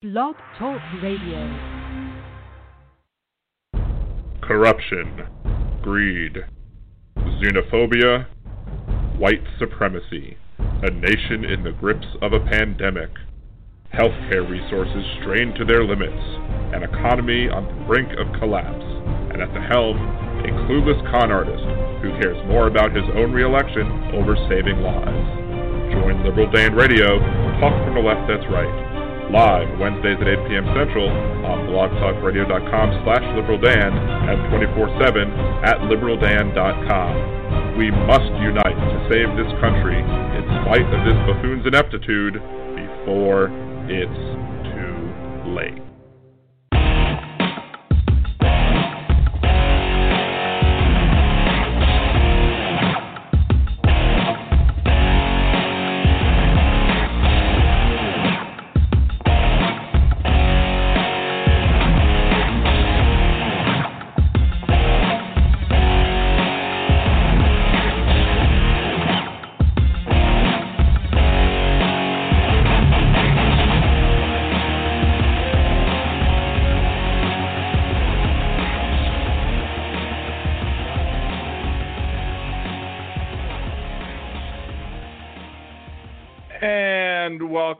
[0.00, 1.42] Blog Talk Radio.
[4.40, 5.26] Corruption,
[5.82, 6.38] greed,
[7.18, 8.28] xenophobia,
[9.18, 13.10] white supremacy, a nation in the grips of a pandemic,
[13.92, 16.22] healthcare resources strained to their limits,
[16.72, 18.86] an economy on the brink of collapse,
[19.34, 21.64] and at the helm, a clueless con artist
[22.02, 25.90] who cares more about his own reelection over saving lives.
[25.90, 27.18] Join Liberal Dan Radio,
[27.58, 28.87] talk from the left that's right
[29.30, 30.66] live Wednesdays at 8 p.m.
[30.72, 31.08] Central
[31.44, 33.92] on blogtalkradio.com slash liberaldan
[34.28, 37.12] and 24-7 at liberaldan.com.
[37.76, 43.50] We must unite to save this country in spite of this buffoon's ineptitude before
[43.88, 44.20] it's
[44.72, 44.96] too
[45.54, 45.87] late.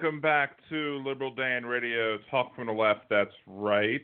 [0.00, 4.00] Welcome back to Liberal Dan Radio, Talk from the Left, that's right.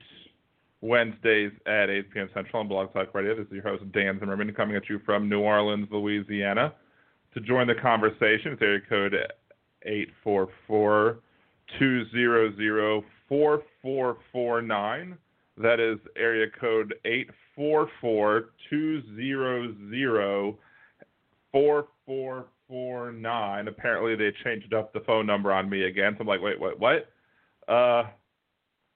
[0.80, 2.28] Wednesdays at 8 p.m.
[2.34, 3.36] Central on Blog Talk Radio.
[3.36, 6.74] This is your host, Dan Zimmerman, coming at you from New Orleans, Louisiana.
[7.34, 9.14] To join the conversation, it's area code
[9.84, 11.20] 844
[11.78, 15.16] 200 4449.
[15.58, 20.56] That is area code 844 200
[21.52, 22.53] 4449.
[23.68, 26.14] Apparently, they changed up the phone number on me again.
[26.16, 27.10] So I'm like, wait, wait, What?
[27.68, 28.04] Uh,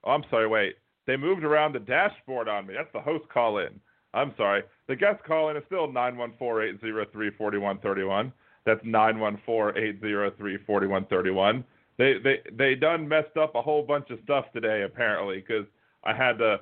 [0.03, 0.75] oh, I'm sorry, wait.
[1.07, 2.75] They moved around the dashboard on me.
[2.75, 3.79] That's the host call in.
[4.13, 4.63] I'm sorry.
[4.87, 8.33] The guest call in is still 914 803 4131.
[8.65, 11.63] That's 914 803 4131.
[11.97, 15.65] They, they, they done messed up a whole bunch of stuff today, apparently, because
[16.03, 16.57] I had to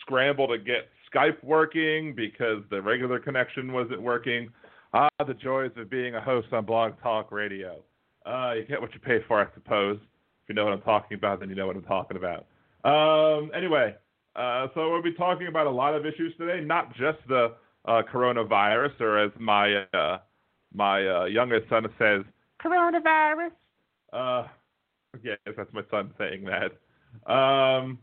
[0.00, 4.48] scramble to get Skype working because the regular connection wasn't working.
[4.94, 7.82] Ah, the joys of being a host on Blog Talk Radio.
[8.24, 9.98] Uh, you get what you pay for, I suppose.
[9.98, 12.46] If you know what I'm talking about, then you know what I'm talking about.
[12.84, 13.94] Um, anyway,
[14.36, 17.54] uh, so we'll be talking about a lot of issues today, not just the
[17.84, 20.18] uh, coronavirus, or as my uh,
[20.72, 22.22] my uh, youngest son says,
[22.64, 23.50] coronavirus.
[24.12, 24.46] Uh,
[25.22, 26.72] yes, that's my son saying that.
[27.32, 27.98] Um,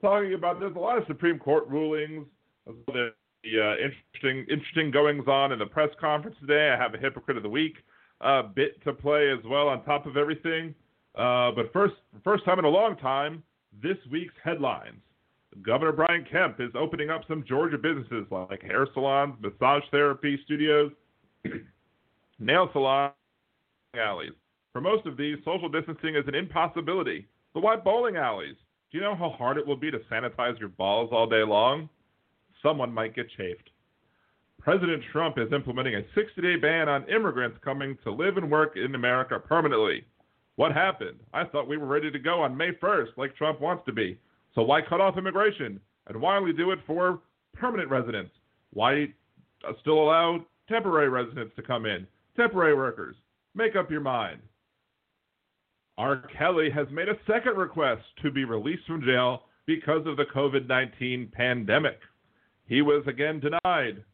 [0.00, 2.26] talking about there's a lot of Supreme Court rulings.
[2.92, 3.12] There's
[3.44, 6.70] the uh, interesting interesting goings on in the press conference today.
[6.70, 7.74] I have a hypocrite of the week
[8.20, 10.74] uh, bit to play as well on top of everything.
[11.14, 11.94] Uh, but first,
[12.24, 13.42] first time in a long time,
[13.82, 15.00] this week's headlines.
[15.62, 20.90] Governor Brian Kemp is opening up some Georgia businesses like hair salons, massage therapy studios,
[22.40, 23.12] nail salons,
[23.96, 24.32] alleys.
[24.72, 27.28] For most of these, social distancing is an impossibility.
[27.52, 28.56] But why bowling alleys?
[28.90, 31.88] Do you know how hard it will be to sanitize your balls all day long?
[32.64, 33.70] Someone might get chafed.
[34.60, 38.76] President Trump is implementing a 60 day ban on immigrants coming to live and work
[38.76, 40.04] in America permanently.
[40.56, 41.18] What happened?
[41.32, 44.18] I thought we were ready to go on May 1st, like Trump wants to be.
[44.54, 45.80] So why cut off immigration?
[46.06, 47.20] And why only do it for
[47.52, 48.30] permanent residents?
[48.72, 49.08] Why
[49.68, 52.06] uh, still allow temporary residents to come in?
[52.36, 53.16] Temporary workers.
[53.54, 54.40] Make up your mind.
[55.98, 56.24] R.
[56.36, 60.66] Kelly has made a second request to be released from jail because of the COVID
[60.66, 62.00] 19 pandemic.
[62.66, 64.04] He was again denied.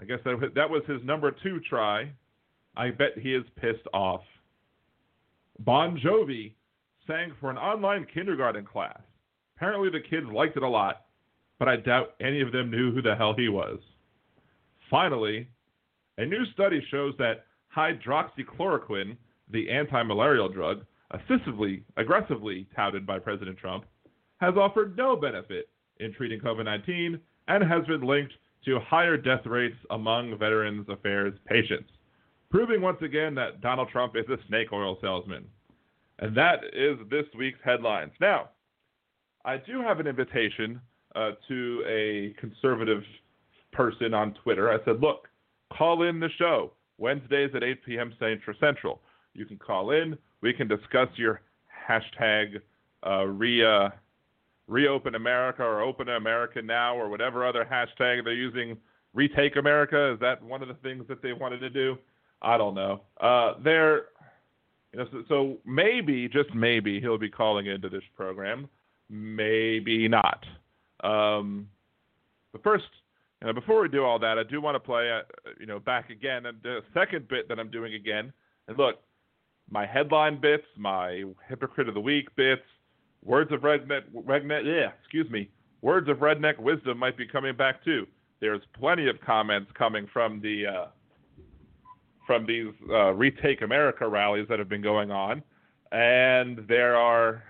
[0.00, 2.10] I guess that, that was his number two try.
[2.76, 4.22] I bet he is pissed off.
[5.60, 6.54] Bon Jovi
[7.06, 9.00] sang for an online kindergarten class.
[9.56, 11.06] Apparently, the kids liked it a lot,
[11.58, 13.80] but I doubt any of them knew who the hell he was.
[14.88, 15.48] Finally,
[16.18, 17.46] a new study shows that
[17.76, 19.16] hydroxychloroquine,
[19.50, 23.84] the anti malarial drug, aggressively, aggressively touted by President Trump,
[24.40, 25.68] has offered no benefit
[25.98, 27.18] in treating COVID 19
[27.48, 28.34] and has been linked
[28.64, 31.90] to higher death rates among Veterans Affairs patients,
[32.50, 35.44] proving once again that Donald Trump is a snake oil salesman.
[36.20, 38.12] And that is this week's headlines.
[38.20, 38.50] Now,
[39.44, 40.80] I do have an invitation
[41.14, 43.02] uh, to a conservative
[43.72, 44.70] person on Twitter.
[44.70, 45.28] I said, look,
[45.72, 48.12] call in the show Wednesdays at 8 p.m.
[48.60, 49.00] Central.
[49.34, 50.18] You can call in.
[50.42, 51.40] We can discuss your
[51.88, 52.60] hashtag
[53.06, 53.94] uh, RIA
[54.68, 58.76] reopen America or open America now or whatever other hashtag they're using.
[59.14, 61.98] Retake America is that one of the things that they wanted to do?
[62.40, 63.00] I don't know.
[63.20, 64.04] Uh, they're
[64.92, 68.68] You know, so, so maybe, just maybe, he'll be calling into this program.
[69.10, 70.44] Maybe not.
[71.02, 71.68] Um,
[72.52, 72.84] but first,
[73.40, 75.22] you know, before we do all that, I do want to play, uh,
[75.60, 78.32] you know, back again, and the second bit that I'm doing again.
[78.66, 78.96] And look,
[79.70, 82.62] my headline bits, my hypocrite of the week bits,
[83.24, 85.48] words of redneck, redneck, yeah, excuse me,
[85.82, 88.06] words of redneck wisdom might be coming back too.
[88.40, 90.86] There's plenty of comments coming from the uh,
[92.26, 95.42] from these uh, Retake America rallies that have been going on,
[95.92, 97.42] and there are,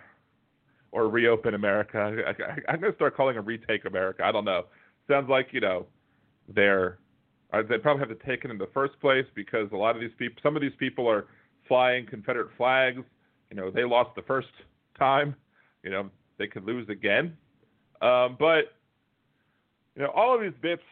[0.92, 1.98] or Reopen America.
[1.98, 4.24] I, am going to start calling it Retake America.
[4.24, 4.66] I don't know.
[5.08, 5.86] Sounds like you know,
[6.48, 6.98] they're
[7.52, 10.00] uh, they probably have to take it in the first place because a lot of
[10.00, 11.26] these people, some of these people are
[11.66, 13.02] flying Confederate flags.
[13.50, 14.48] You know, they lost the first
[14.98, 15.34] time.
[15.82, 17.36] You know, they could lose again.
[18.00, 18.74] Um, but
[19.96, 20.82] you know, all of these bits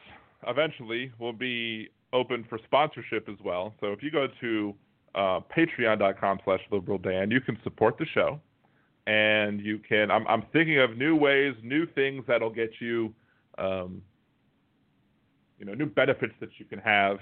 [0.47, 3.75] eventually will be open for sponsorship as well.
[3.81, 4.75] So if you go to
[5.15, 8.41] uh, patreon.com slash liberal Dan, you can support the show.
[9.07, 13.15] And you can, I'm, I'm thinking of new ways, new things that'll get you,
[13.57, 14.03] um,
[15.61, 17.19] you know, new benefits that you can have.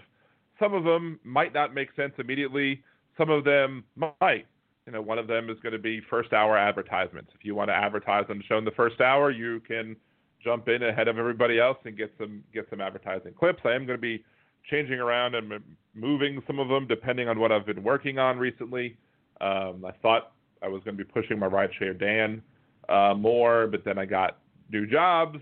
[0.59, 2.83] Some of them might not make sense immediately.
[3.19, 4.47] Some of them might.
[4.87, 7.31] You know, one of them is going to be first hour advertisements.
[7.35, 9.97] If you want to advertise on the show in the first hour, you can
[10.43, 13.61] jump in ahead of everybody else and get some get some advertising clips.
[13.65, 14.23] I am going to be
[14.71, 15.53] changing around and
[15.95, 18.97] moving some of them depending on what I've been working on recently.
[19.41, 20.33] Um, I thought
[20.63, 22.43] I was going to be pushing my rideshare Dan
[22.89, 24.39] uh, more, but then I got
[24.71, 25.39] new jobs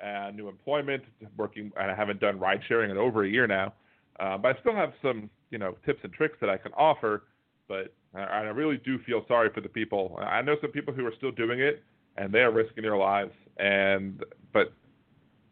[0.00, 1.02] and new employment,
[1.36, 3.74] working, and I haven't done ride sharing in over a year now.
[4.20, 7.24] Uh, but I still have some, you know, tips and tricks that I can offer.
[7.68, 10.18] But I, I really do feel sorry for the people.
[10.20, 11.82] I know some people who are still doing it,
[12.16, 13.32] and they are risking their lives.
[13.58, 14.22] And
[14.52, 14.72] but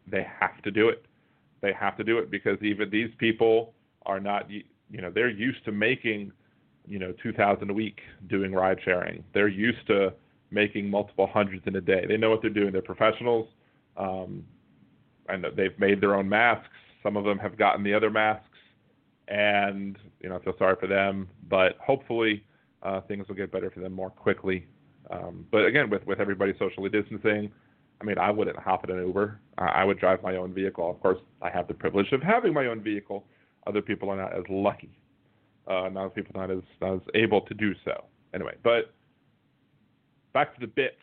[0.09, 1.05] they have to do it.
[1.61, 3.73] They have to do it because even these people
[4.05, 6.31] are not, you know, they're used to making,
[6.87, 7.99] you know, 2,000 a week
[8.29, 9.23] doing ride sharing.
[9.33, 10.13] They're used to
[10.51, 12.05] making multiple hundreds in a day.
[12.07, 12.71] They know what they're doing.
[12.71, 13.47] They're professionals,
[13.97, 14.45] um,
[15.27, 16.69] and they've made their own masks.
[17.03, 18.46] Some of them have gotten the other masks,
[19.27, 21.27] and you know, I feel sorry for them.
[21.49, 22.43] But hopefully,
[22.83, 24.67] uh, things will get better for them more quickly.
[25.09, 27.51] Um, but again, with with everybody socially distancing,
[28.01, 29.39] I mean, I wouldn't hop in an Uber.
[29.57, 30.89] I would drive my own vehicle.
[30.89, 33.25] Of course, I have the privilege of having my own vehicle.
[33.65, 34.97] Other people are not as lucky.
[35.67, 38.05] Uh, not people not as not as able to do so.
[38.33, 38.93] Anyway, but
[40.33, 40.95] back to the bits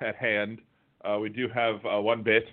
[0.00, 0.60] at hand.
[1.04, 2.44] Uh, we do have uh, one bit.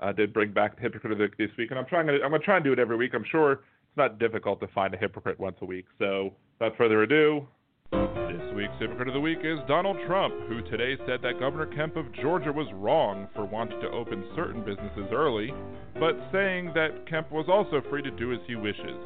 [0.00, 2.30] I did bring back the hypocrite of the, this week, and I'm trying to I'm
[2.30, 3.14] going to try and do it every week.
[3.14, 3.60] I'm sure
[3.98, 5.84] not difficult to find a hypocrite once a week.
[5.98, 7.46] So, without further ado,
[7.90, 11.96] this week's Hypocrite of the Week is Donald Trump, who today said that Governor Kemp
[11.96, 15.52] of Georgia was wrong for wanting to open certain businesses early,
[15.98, 19.00] but saying that Kemp was also free to do as he wishes.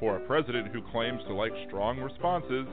[0.00, 2.66] For a president who claims to like strong responses,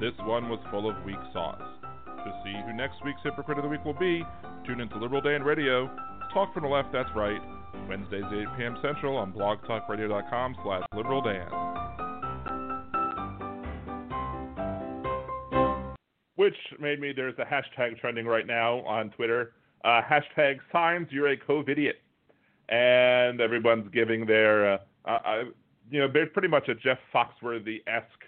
[0.00, 1.60] this one was full of weak sauce.
[2.06, 4.24] To see who next week's Hypocrite of the Week will be,
[4.64, 5.90] tune into Liberal Dan Radio.
[6.32, 7.40] Talk from the left, that's right.
[7.88, 8.76] Wednesdays 8 p.m.
[8.82, 11.72] Central on blogtalkradio.com slash liberaldan.
[16.42, 19.52] which made me there's a hashtag trending right now on Twitter.
[19.84, 21.94] Uh, hashtag signs you're a COVIDiot,
[22.68, 25.42] and everyone's giving their, uh, uh,
[25.88, 28.24] you know, there's pretty much a Jeff Foxworthy esque.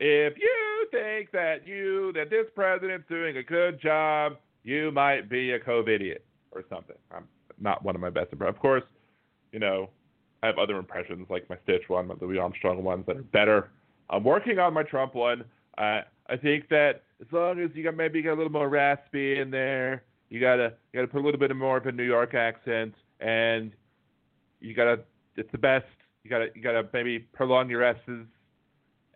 [0.00, 5.52] If you think that you that this president's doing a good job, you might be
[5.52, 6.96] a COVIDiot or something.
[7.12, 7.28] I'm
[7.60, 8.84] not one of my best, but of course,
[9.52, 9.90] you know,
[10.42, 13.70] I have other impressions like my Stitch one, my Louis Armstrong ones that are better.
[14.10, 15.44] I'm working on my Trump one.
[15.78, 19.38] Uh, I think that as long as you got maybe got a little more raspy
[19.38, 22.34] in there, you gotta you gotta put a little bit more of a New York
[22.34, 23.72] accent, and
[24.60, 25.00] you gotta
[25.36, 25.86] it's the best.
[26.24, 28.26] You gotta you gotta maybe prolong your s's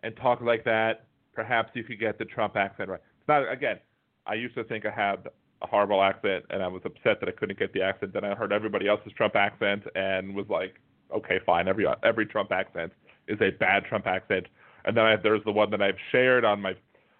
[0.03, 1.05] and talk like that.
[1.33, 3.01] Perhaps you could get the Trump accent right.
[3.19, 3.79] It's not again.
[4.25, 5.27] I used to think I had
[5.61, 8.13] a horrible accent, and I was upset that I couldn't get the accent.
[8.13, 10.75] Then I heard everybody else's Trump accent and was like,
[11.15, 11.67] okay, fine.
[11.67, 12.93] Every every Trump accent
[13.27, 14.47] is a bad Trump accent.
[14.85, 16.71] And then I, there's the one that I've shared on my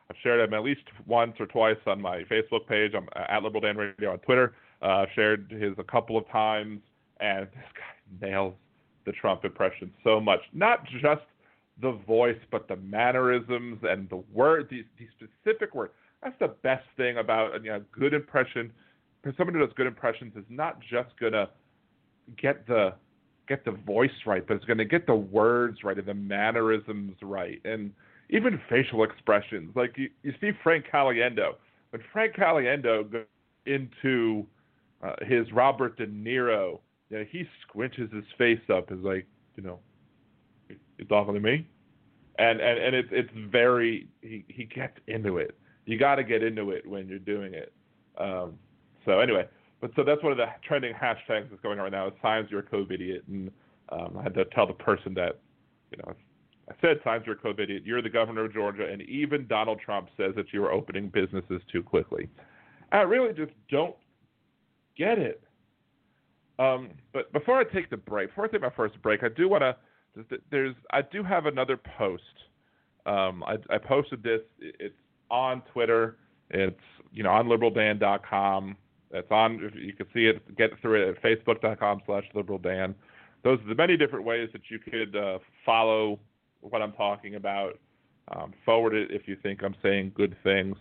[0.10, 2.93] I've shared him at least once or twice on my Facebook page.
[2.96, 4.53] I'm uh, at Liberal Dan Radio on Twitter.
[4.81, 6.79] Uh, shared his a couple of times,
[7.19, 8.53] and this guy nails
[9.05, 10.39] the Trump impression so much.
[10.53, 11.22] Not just
[11.81, 15.93] the voice, but the mannerisms and the word, these, these specific words.
[16.23, 18.71] That's the best thing about you know, good impression.
[19.23, 21.49] For someone who does good impressions is not just gonna
[22.38, 22.93] get the
[23.47, 27.61] get the voice right, but it's gonna get the words right and the mannerisms right.
[27.65, 27.91] And
[28.29, 29.75] even facial expressions.
[29.75, 31.55] Like you, you see Frank Caliendo.
[31.89, 33.25] When Frank Caliendo goes
[33.65, 34.45] into
[35.03, 38.91] uh, his Robert De Niro, you know, he squinches his face up.
[38.91, 39.79] Is like, you know,
[40.69, 41.65] you talking to me?
[42.39, 45.55] and and and it's it's very he he gets into it.
[45.89, 47.74] You got to get into it when you're doing it.
[48.19, 48.60] Um,
[49.05, 49.48] so anyway,
[49.81, 52.05] but so that's one of the trending hashtags that's going on right now.
[52.05, 53.50] Is signs you're a COVID idiot, and
[53.91, 55.39] um, I had to tell the person that
[55.89, 56.13] you know
[56.69, 57.84] I said signs you're a COVID idiot.
[57.88, 61.60] You're the governor of Georgia, and even Donald Trump says that you are opening businesses
[61.72, 62.29] too quickly.
[62.91, 63.96] I really just don't
[64.96, 65.41] get it.
[66.60, 69.50] Um, but before I take the break, before I take my first break, I do
[69.50, 69.75] want to.
[70.51, 72.24] There's, I do have another post.
[73.08, 74.41] Um, I, I posted this.
[74.60, 74.93] It's
[75.29, 76.17] on Twitter.
[76.50, 76.79] It's
[77.12, 78.75] you know on liberaldan.com.
[79.12, 79.71] It's on.
[79.75, 80.55] You can see it.
[80.57, 82.95] Get through it at facebook.com/slash liberaldan.
[83.43, 86.19] Those are the many different ways that you could uh, follow
[86.62, 87.79] what I'm talking about.
[88.36, 90.75] Um, forward it if you think I'm saying good things.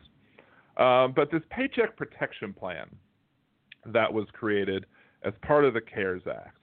[0.77, 2.89] Um, but this paycheck protection plan
[3.87, 4.85] that was created
[5.25, 6.59] as part of the CARES Act,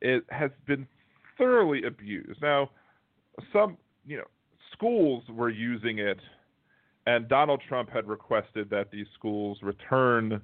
[0.00, 0.86] it has been
[1.36, 2.42] thoroughly abused.
[2.42, 2.70] Now,
[3.52, 4.26] some you know
[4.72, 6.18] schools were using it,
[7.08, 10.42] and Donald Trump had requested that these schools return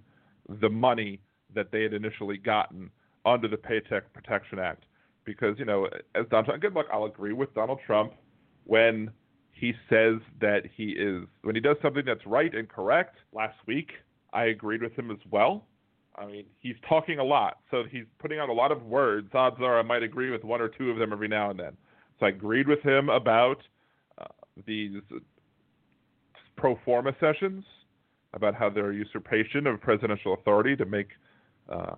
[0.61, 1.21] the money
[1.54, 2.90] that they had initially gotten
[3.26, 4.85] under the Paycheck Protection Act,
[5.26, 6.87] because you know, as Donald Trump, good luck.
[6.90, 8.14] I'll agree with Donald Trump
[8.64, 9.11] when
[9.52, 13.16] he says that he is when he does something that's right and correct.
[13.35, 13.90] Last week,
[14.33, 15.66] I agreed with him as well.
[16.16, 19.28] I mean, he's talking a lot, so he's putting out a lot of words.
[19.35, 21.76] Odds are I might agree with one or two of them every now and then.
[22.18, 23.59] So I agreed with him about
[24.16, 24.25] uh,
[24.64, 25.02] these
[26.56, 27.64] pro forma sessions,
[28.34, 31.08] about how they're usurpation of presidential authority to make
[31.68, 31.94] uh,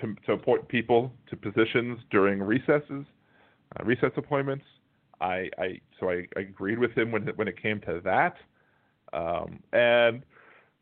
[0.00, 3.04] to, to appoint people to positions during recesses,
[3.76, 4.64] uh, recess appointments.
[5.20, 8.36] I, I so I, I, agreed with him when when it came to that,
[9.12, 10.22] um, and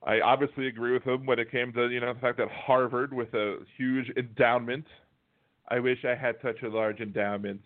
[0.07, 3.15] I obviously agree with him when it came to you know the fact that Harvard,
[3.15, 4.85] with a huge endowment,
[5.69, 7.63] I wish I had such a large endowment.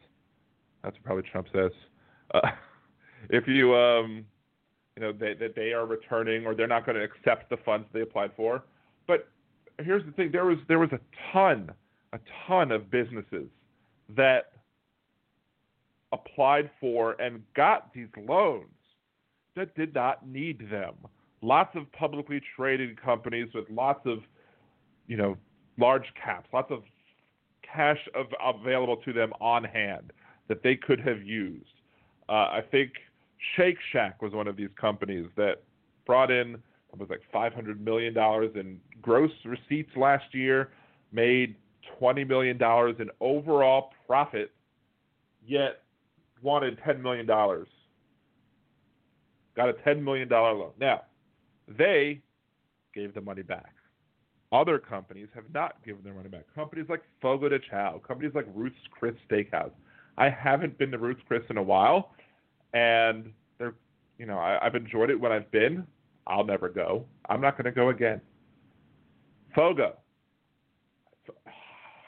[0.85, 1.73] That's probably Trump says.
[2.33, 2.41] Uh,
[3.31, 4.25] if you um,
[4.97, 7.87] you know that they, they are returning or they're not going to accept the funds
[7.93, 8.65] they applied for,
[9.07, 9.29] but
[9.79, 11.01] here's the thing: there was there was a
[11.33, 11.71] ton,
[12.13, 13.49] a ton of businesses
[14.17, 14.53] that
[16.13, 18.67] applied for and got these loans
[19.57, 20.95] that did not need them.
[21.43, 24.19] Lots of publicly traded companies with lots of,
[25.07, 25.37] you know,
[25.79, 26.83] large caps, lots of
[27.63, 27.99] cash
[28.45, 30.13] available to them on hand
[30.49, 31.65] that they could have used.
[32.29, 32.93] Uh, I think
[33.57, 35.63] Shake Shack was one of these companies that
[36.07, 40.71] brought in it was like 500 million dollars in gross receipts last year,
[41.13, 41.57] made
[41.99, 44.51] 20 million dollars in overall profit,
[45.47, 45.83] yet
[46.43, 47.69] wanted 10 million dollars.
[49.57, 50.73] Got a 10 million dollar loan.
[50.81, 51.03] Now,
[51.69, 52.23] they
[52.95, 53.75] gave the money back.
[54.53, 56.45] Other companies have not given their money back.
[56.55, 59.71] Companies like Fogo de Chao, companies like Ruth's Chris Steakhouse.
[60.19, 62.15] I haven't been to Ruth's Chris in a while,
[62.73, 63.75] and they're,
[64.19, 65.87] you know, I, I've enjoyed it when I've been.
[66.27, 67.05] I'll never go.
[67.29, 68.21] I'm not going to go again.
[69.55, 69.97] Fogo.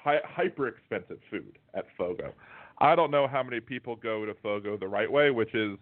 [0.04, 2.32] Hi- hyper expensive food at Fogo.
[2.78, 5.78] I don't know how many people go to Fogo the right way, which is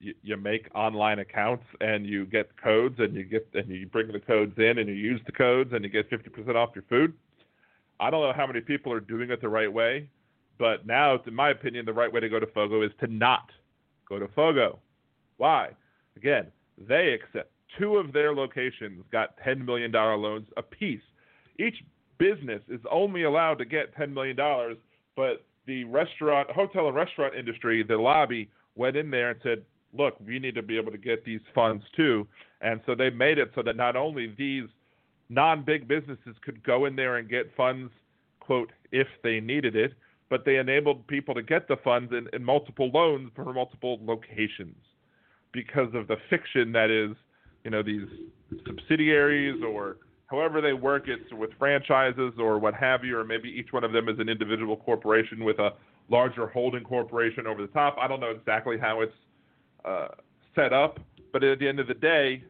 [0.00, 4.12] you, you make online accounts and you get codes and you get and you bring
[4.12, 7.14] the codes in and you use the codes and you get 50% off your food.
[8.00, 10.08] I don't know how many people are doing it the right way,
[10.58, 13.50] but now, in my opinion, the right way to go to Fogo is to not
[14.08, 14.78] go to Fogo.
[15.36, 15.70] Why?
[16.16, 16.46] Again,
[16.88, 21.00] they accept two of their locations got $10 million loans apiece.
[21.58, 21.76] Each
[22.18, 24.36] business is only allowed to get $10 million,
[25.16, 29.62] but the restaurant, hotel and restaurant industry, the lobby, went in there and said,
[29.96, 32.26] look, we need to be able to get these funds too.
[32.60, 34.64] And so they made it so that not only these
[35.28, 37.92] non big businesses could go in there and get funds,
[38.40, 39.94] quote, if they needed it,
[40.30, 44.76] but they enabled people to get the funds in, in multiple loans for multiple locations
[45.52, 47.16] because of the fiction that is
[47.64, 48.06] you know these
[48.66, 53.72] subsidiaries or however they work it with franchises or what have you, or maybe each
[53.72, 55.70] one of them is an individual corporation with a
[56.08, 57.96] larger holding corporation over the top.
[58.00, 59.12] I don't know exactly how it's
[59.84, 60.08] uh,
[60.54, 60.98] set up,
[61.32, 62.44] but at the end of the day,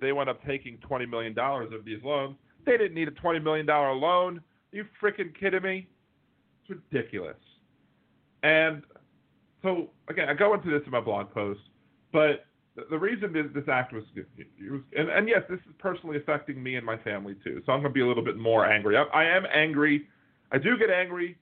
[0.00, 2.36] they wound up taking $20 million of these loans.
[2.64, 4.38] They didn't need a $20 million loan.
[4.38, 5.88] Are you freaking kidding me?
[6.70, 7.36] Ridiculous.
[8.42, 8.82] And
[9.62, 11.60] so, again, I go into this in my blog post,
[12.12, 12.46] but
[12.88, 16.76] the reason this, this act was, was and, and, yes, this is personally affecting me
[16.76, 17.60] and my family too.
[17.66, 18.96] So I'm going to be a little bit more angry.
[18.96, 20.06] I, I am angry.
[20.52, 21.36] I do get angry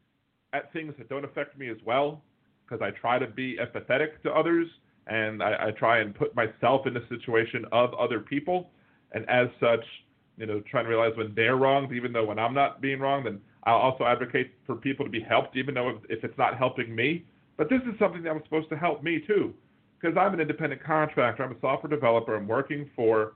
[0.52, 2.22] at things that don't affect me as well
[2.64, 4.66] because I try to be empathetic to others
[5.06, 8.70] and I, I try and put myself in the situation of other people.
[9.12, 9.84] And as such,
[10.38, 13.24] you know, trying to realize when they're wrong, even though when I'm not being wrong,
[13.24, 16.94] then I'll also advocate for people to be helped, even though if, it's not helping
[16.94, 17.24] me.
[17.56, 19.52] But this is something that was supposed to help me too,
[20.00, 21.42] because I'm an independent contractor.
[21.42, 22.34] I'm a software developer.
[22.36, 23.34] I'm working for,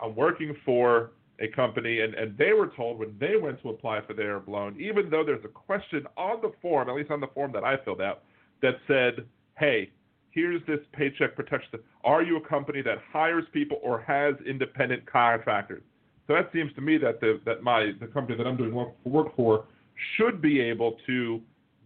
[0.00, 4.00] I'm working for a company, and, and they were told when they went to apply
[4.06, 7.26] for their loan, even though there's a question on the form, at least on the
[7.28, 8.22] form that I filled out,
[8.60, 9.26] that said,
[9.58, 9.90] hey,
[10.30, 11.80] here's this paycheck protection.
[12.04, 15.82] Are you a company that hires people or has independent contractors?
[16.26, 18.94] So that seems to me that the that my the company that I'm doing work,
[19.04, 19.64] work for
[20.16, 21.40] should be able to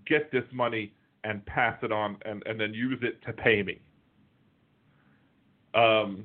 [0.07, 0.93] get this money
[1.25, 3.81] and pass it on and, and then use it to pay me.
[5.75, 6.25] Um,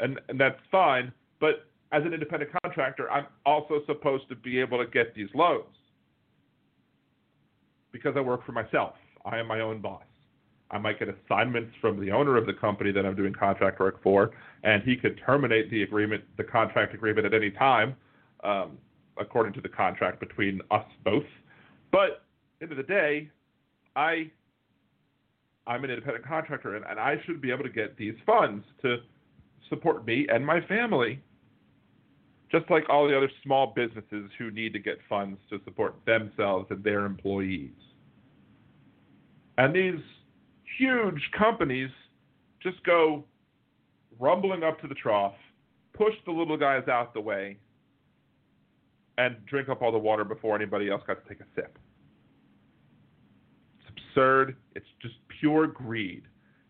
[0.00, 4.78] and, and that's fine, but as an independent contractor, I'm also supposed to be able
[4.78, 5.64] to get these loans
[7.92, 8.94] because I work for myself.
[9.24, 10.02] I am my own boss.
[10.70, 14.02] I might get assignments from the owner of the company that I'm doing contract work
[14.02, 14.30] for,
[14.62, 17.96] and he could terminate the agreement, the contract agreement at any time,
[18.44, 18.78] um,
[19.18, 21.24] according to the contract between us both.
[21.90, 22.24] But
[22.62, 23.30] end of the day,
[23.96, 24.30] I
[25.66, 28.98] I'm an independent contractor, and, and I should be able to get these funds to
[29.68, 31.20] support me and my family,
[32.50, 36.66] just like all the other small businesses who need to get funds to support themselves
[36.70, 37.70] and their employees.
[39.58, 40.00] And these
[40.80, 41.90] huge companies
[42.62, 43.24] just go
[44.18, 45.34] rumbling up to the trough,
[45.92, 47.58] push the little guys out the way,
[49.18, 51.78] and drink up all the water before anybody else got to take a sip.
[53.78, 54.56] It's absurd.
[54.74, 56.22] It's just pure greed.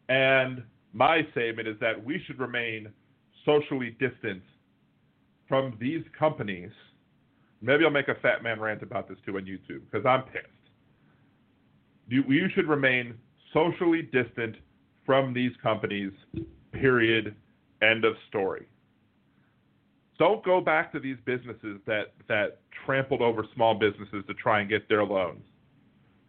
[0.09, 0.63] And
[0.93, 2.89] my statement is that we should remain
[3.45, 4.43] socially distant
[5.49, 6.71] from these companies.
[7.63, 10.47] Maybe I'll make a fat man rant about this too on YouTube because I'm pissed.
[12.09, 13.15] You, you should remain
[13.53, 14.57] socially distant
[15.05, 16.13] from these companies,
[16.73, 17.35] period.
[17.83, 18.67] End of story.
[20.19, 24.69] Don't go back to these businesses that, that trampled over small businesses to try and
[24.69, 25.43] get their loans.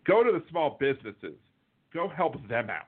[0.08, 1.38] Go to the small businesses.
[1.94, 2.88] Go help them out.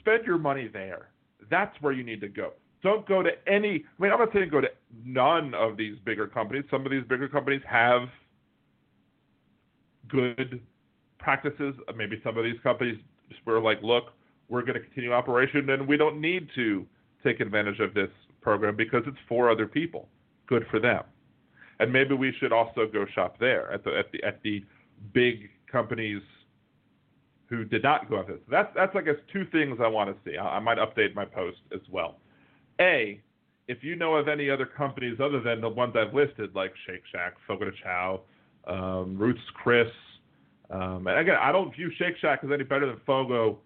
[0.00, 1.10] Spend your money there.
[1.50, 2.54] That's where you need to go.
[2.82, 3.84] Don't go to any.
[3.98, 4.70] I mean, I'm not saying go to
[5.04, 6.64] none of these bigger companies.
[6.70, 8.08] Some of these bigger companies have
[10.08, 10.60] good
[11.24, 11.74] practices.
[11.96, 12.98] Maybe some of these companies
[13.46, 14.12] were like, look,
[14.48, 16.86] we're going to continue operation and we don't need to
[17.24, 18.10] take advantage of this
[18.42, 20.08] program because it's for other people.
[20.46, 21.02] Good for them.
[21.80, 24.64] And maybe we should also go shop there at the at the at the
[25.12, 26.22] big companies
[27.48, 28.42] who did not go after this.
[28.48, 30.36] That's that's I guess two things I want to see.
[30.36, 32.18] I, I might update my post as well.
[32.80, 33.20] A,
[33.66, 37.02] if you know of any other companies other than the ones I've listed, like Shake
[37.10, 38.20] Shack, Fogo de Chao,
[38.66, 39.88] um, Ruth's Chris,
[40.70, 43.58] um, and again, I don't view Shake Shack as any better than Fogo.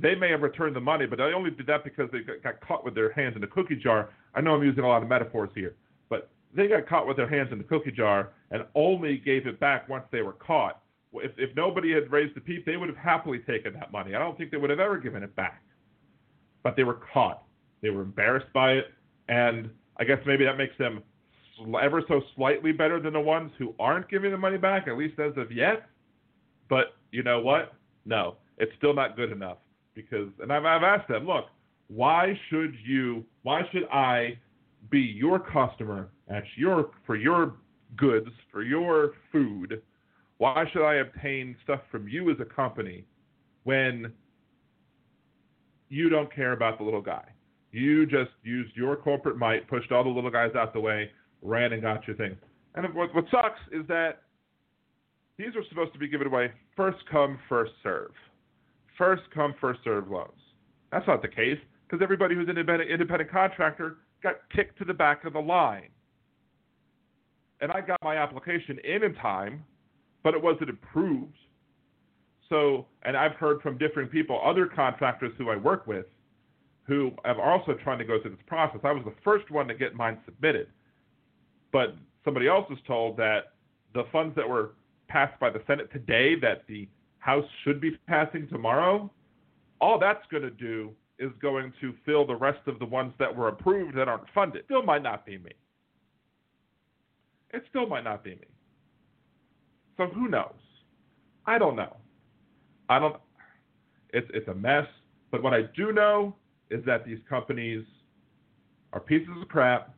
[0.00, 2.84] They may have returned the money, but they only did that because they got caught
[2.84, 4.10] with their hands in the cookie jar.
[4.34, 5.76] I know I'm using a lot of metaphors here,
[6.08, 9.60] but they got caught with their hands in the cookie jar and only gave it
[9.60, 10.80] back once they were caught.
[11.12, 14.14] If, if nobody had raised the peep, they would have happily taken that money.
[14.14, 15.62] I don't think they would have ever given it back.
[16.64, 17.44] But they were caught.
[17.82, 18.86] They were embarrassed by it,
[19.28, 21.02] and I guess maybe that makes them
[21.80, 25.20] ever so slightly better than the ones who aren't giving the money back, at least
[25.20, 25.86] as of yet.
[26.68, 27.74] But you know what?
[28.04, 29.58] No, it's still not good enough
[29.94, 31.46] because, and I've, I've asked them, look,
[31.88, 34.38] why should you, why should I
[34.90, 37.54] be your customer at your for your
[37.96, 39.82] goods for your food?
[40.38, 43.04] Why should I obtain stuff from you as a company
[43.62, 44.12] when
[45.88, 47.24] you don't care about the little guy?
[47.70, 51.10] You just used your corporate might, pushed all the little guys out the way,
[51.42, 52.36] ran and got your thing.
[52.74, 54.22] And what, what sucks is that
[55.38, 58.12] these are supposed to be given away first come, first serve.
[58.96, 60.30] First come, first serve loans.
[60.92, 64.94] That's not the case because everybody who's an independent, independent contractor got kicked to the
[64.94, 65.88] back of the line.
[67.60, 69.64] And I got my application in in time,
[70.22, 71.36] but it wasn't approved.
[72.48, 76.06] So, and I've heard from different people, other contractors who I work with,
[76.86, 78.80] who have also trying to go through this process.
[78.84, 80.68] I was the first one to get mine submitted,
[81.72, 83.54] but somebody else was told that
[83.94, 84.72] the funds that were
[85.14, 86.88] passed by the Senate today that the
[87.20, 89.08] House should be passing tomorrow,
[89.80, 93.34] all that's going to do is going to fill the rest of the ones that
[93.34, 94.64] were approved that aren't funded.
[94.64, 95.52] Still might not be me.
[97.52, 98.46] It still might not be me.
[99.96, 100.50] So who knows?
[101.46, 101.96] I don't know.
[102.88, 103.16] I don't.
[104.12, 104.86] It's it's a mess.
[105.30, 106.34] But what I do know
[106.70, 107.84] is that these companies
[108.92, 109.94] are pieces of crap.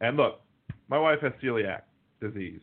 [0.00, 0.40] And look,
[0.88, 1.82] my wife has celiac
[2.20, 2.60] disease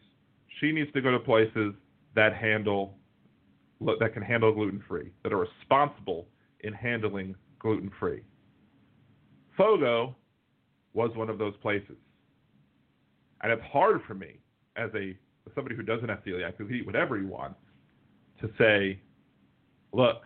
[0.60, 1.74] she needs to go to places
[2.16, 2.96] that handle
[4.00, 6.28] that can handle gluten free, that are responsible
[6.60, 8.22] in handling gluten free.
[9.58, 10.16] Fogo
[10.94, 11.96] was one of those places.
[13.42, 14.40] And it's hard for me
[14.76, 17.60] as a as somebody who doesn't have celiac, who can eat whatever he wants,
[18.40, 19.00] to say,
[19.94, 20.22] look,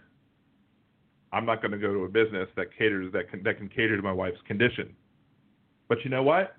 [1.32, 3.96] I'm not going to go to a business that caters that can that can cater
[3.96, 4.94] to my wife's condition.
[5.88, 6.56] But you know what?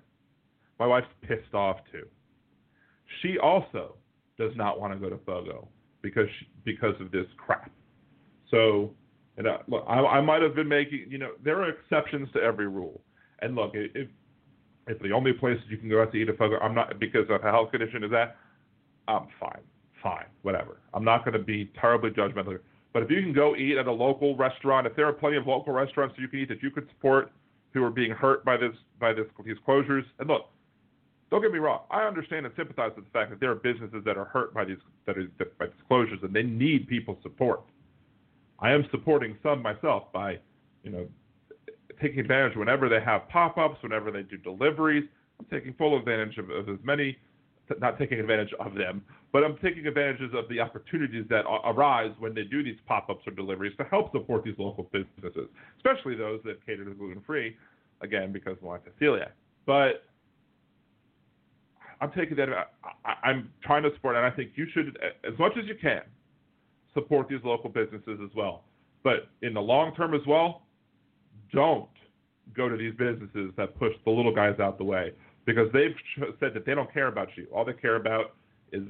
[0.79, 2.05] My wife's pissed off too.
[3.21, 3.95] She also
[4.37, 5.67] does not want to go to Fogo
[6.01, 7.71] because she, because of this crap.
[8.51, 8.91] So,
[9.37, 12.39] and uh, look, I, I might have been making, you know, there are exceptions to
[12.41, 13.01] every rule.
[13.39, 14.07] And look, if
[14.87, 17.29] if the only place you can go out to eat a Fogo, I'm not because
[17.29, 18.37] of a health condition is that,
[19.07, 19.61] I'm fine,
[20.01, 20.79] fine, whatever.
[20.93, 22.57] I'm not going to be terribly judgmental.
[22.93, 25.45] But if you can go eat at a local restaurant, if there are plenty of
[25.45, 27.31] local restaurants that you can eat that you could support
[27.73, 30.49] who are being hurt by this by this these closures, and look,
[31.29, 34.03] don't get me wrong, I understand and sympathize with the fact that there are businesses
[34.05, 35.27] that are hurt by these that are
[35.59, 37.61] by closures and they need people's support.
[38.59, 40.39] I am supporting some myself by,
[40.83, 41.07] you know,
[42.01, 45.03] taking advantage whenever they have pop-ups, whenever they do deliveries.
[45.39, 47.17] I'm taking full advantage of, of as many,
[47.79, 52.33] not taking advantage of them, but I'm taking advantages of the opportunities that arise when
[52.33, 56.65] they do these pop-ups or deliveries to help support these local businesses, especially those that
[56.65, 57.55] cater to gluten-free.
[58.01, 59.31] Again, because of celiac.
[59.65, 60.03] But
[62.01, 62.49] I'm taking that.
[63.05, 66.01] I, I'm trying to support, and I think you should, as much as you can,
[66.93, 68.63] support these local businesses as well.
[69.03, 70.63] But in the long term as well,
[71.53, 71.89] don't
[72.55, 75.11] go to these businesses that push the little guys out the way
[75.45, 75.95] because they've
[76.39, 77.47] said that they don't care about you.
[77.53, 78.35] All they care about
[78.71, 78.83] is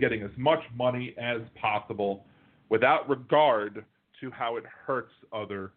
[0.00, 2.24] getting as much money as possible
[2.68, 3.84] without regard
[4.20, 5.72] to how it hurts other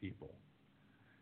[0.00, 0.30] people.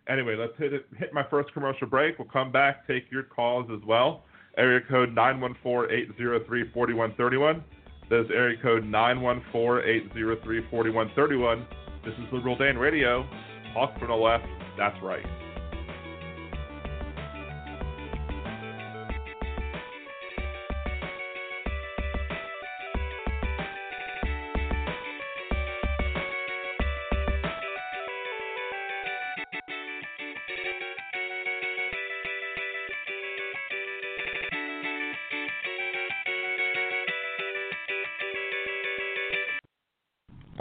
[0.09, 2.18] Anyway, let's hit it, hit my first commercial break.
[2.18, 4.24] We'll come back, take your calls as well.
[4.59, 7.62] Area code 914-803-4131.
[8.11, 11.64] That is area code 914-803-4131.
[12.05, 13.25] This is Liberal Dan Radio.
[13.73, 14.44] Talk from the left.
[14.77, 15.25] That's right.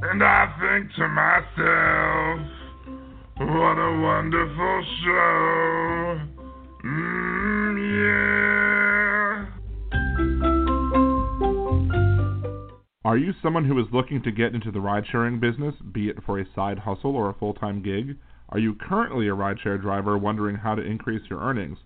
[0.00, 2.40] And I think to myself,
[3.36, 6.20] what a wonderful show.
[6.84, 8.28] Mm, yeah.
[13.04, 16.22] Are you someone who is looking to get into the ride sharing business, be it
[16.24, 18.16] for a side hustle or a full time gig?
[18.50, 21.78] Are you currently a rideshare driver wondering how to increase your earnings?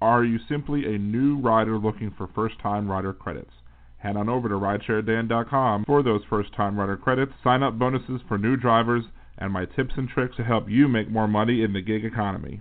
[0.00, 3.52] Are you simply a new rider looking for first time rider credits?
[3.98, 8.38] Head on over to ridesharedan.com for those first time rider credits, sign up bonuses for
[8.38, 9.04] new drivers,
[9.38, 12.60] and my tips and tricks to help you make more money in the gig economy.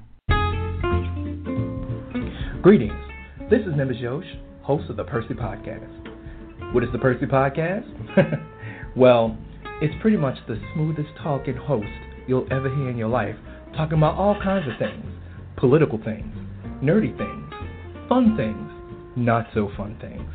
[2.64, 3.00] Greetings.
[3.52, 4.26] This is Nimbus Yosh,
[4.64, 6.74] host of the Percy Podcast.
[6.74, 7.86] What is the Percy Podcast?
[8.96, 9.38] well,
[9.80, 11.88] it's pretty much the smoothest talking host
[12.28, 13.36] you'll ever hear in your life,
[13.76, 15.06] talking about all kinds of things
[15.56, 16.36] political things,
[16.84, 17.54] nerdy things,
[18.10, 18.70] fun things,
[19.16, 20.30] not so fun things.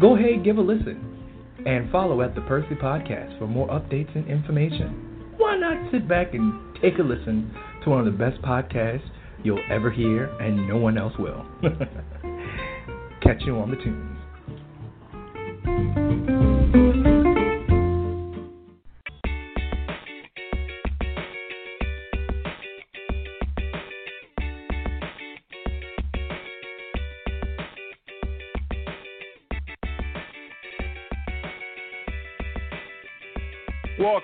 [0.00, 4.28] Go ahead, give a listen, and follow at the Percy Podcast for more updates and
[4.28, 5.34] information.
[5.38, 9.02] Why not sit back and take a listen to one of the best podcasts
[9.42, 11.44] you'll ever hear, and no one else will.
[13.22, 14.18] Catch you on the tunes.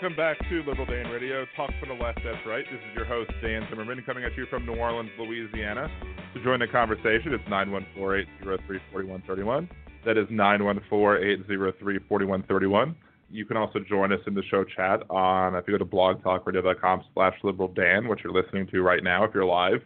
[0.05, 1.47] Welcome back to Liberal Dan Radio.
[1.57, 2.67] Talk from the left, that's right.
[2.71, 5.89] This is your host, Dan Zimmerman, coming at you from New Orleans, Louisiana.
[6.35, 9.67] To join the conversation, it's 914-803-4131.
[10.05, 12.95] That is 914-803-4131.
[13.31, 17.05] You can also join us in the show chat on, if you go to blogtalkradio.com
[17.15, 19.81] slash liberal Dan, which you're listening to right now, if you're live,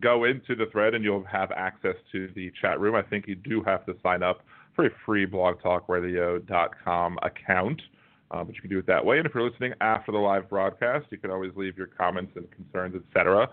[0.00, 2.94] go into the thread and you'll have access to the chat room.
[2.94, 4.40] I think you do have to sign up
[4.74, 7.82] for a free blogtalkradio.com account.
[8.30, 9.18] Uh, but you can do it that way.
[9.18, 12.46] And if you're listening after the live broadcast, you can always leave your comments and
[12.50, 13.48] concerns, etc.,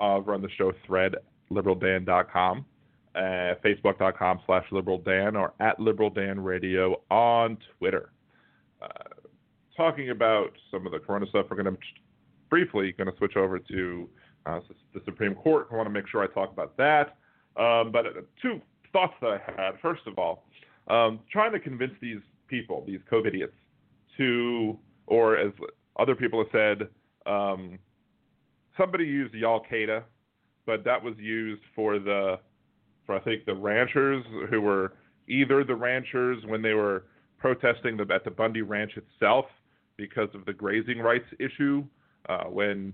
[0.00, 1.14] over on the show thread,
[1.50, 2.64] liberaldan.com,
[3.14, 3.18] uh,
[3.64, 8.10] facebook.com slash liberaldan, or at liberaldanradio on Twitter.
[8.82, 8.88] Uh,
[9.76, 11.80] talking about some of the corona stuff, we're going to
[12.50, 14.08] briefly going to switch over to
[14.46, 14.60] uh,
[14.94, 15.68] the Supreme Court.
[15.72, 17.16] I want to make sure I talk about that.
[17.56, 18.10] Um, but uh,
[18.40, 18.60] two
[18.92, 19.80] thoughts that I had.
[19.80, 20.44] First of all,
[20.88, 23.54] um, trying to convince these people, these COVID idiots,
[24.16, 25.52] to, or as
[25.98, 26.88] other people have said,
[27.30, 27.78] um,
[28.78, 30.02] somebody used Y'all Qaeda,
[30.66, 32.38] but that was used for the,
[33.04, 34.94] for I think the ranchers who were
[35.28, 37.04] either the ranchers when they were
[37.38, 39.46] protesting the, at the Bundy Ranch itself
[39.96, 41.84] because of the grazing rights issue,
[42.28, 42.92] uh, when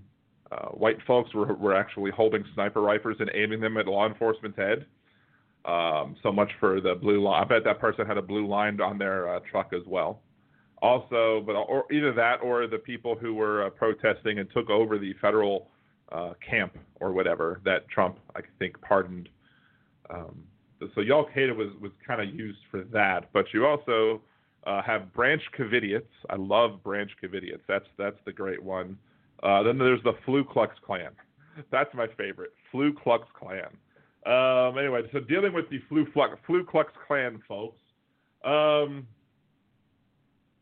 [0.51, 4.57] uh, white folks were, were actually holding sniper rifles and aiming them at law enforcement's
[4.57, 4.85] head.
[5.65, 7.41] Um, so much for the blue line.
[7.41, 10.21] I bet that person had a blue line on their uh, truck as well
[10.83, 14.99] also, but or either that or the people who were uh, protesting and took over
[14.99, 15.69] the federal
[16.11, 19.29] uh, camp or whatever that Trump, I think, pardoned.
[20.09, 20.43] Um,
[20.93, 24.21] so Y'all Qaeda was was kind of used for that, but you also
[24.67, 26.03] uh, have Branch Covidians.
[26.29, 27.61] I love Branch Covidians.
[27.67, 28.97] That's that's the great one.
[29.41, 31.11] Uh, then there's the Flu Klux Klan.
[31.71, 33.69] That's my favorite, Flu Klux Klan.
[34.25, 36.05] Um, anyway, so dealing with the Flu,
[36.45, 37.79] Flu Klux Klan folks.
[38.43, 39.07] Um,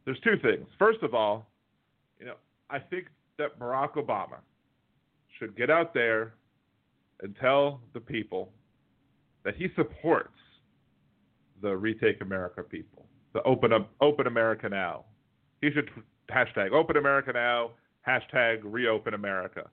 [0.05, 0.67] there's two things.
[0.79, 1.47] First of all,
[2.19, 2.35] you know,
[2.69, 3.05] I think
[3.37, 4.37] that Barack Obama
[5.39, 6.33] should get out there
[7.21, 8.51] and tell the people
[9.43, 10.37] that he supports
[11.61, 15.05] the Retake America people, the Open up, Open America Now.
[15.61, 15.89] He should
[16.29, 17.71] hashtag Open America Now,
[18.07, 19.69] hashtag Reopen America.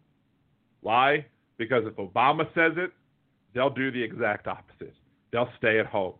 [0.81, 1.27] Why?
[1.57, 2.93] Because if Obama says it,
[3.55, 4.95] they'll do the exact opposite.
[5.33, 6.15] They'll stay at home.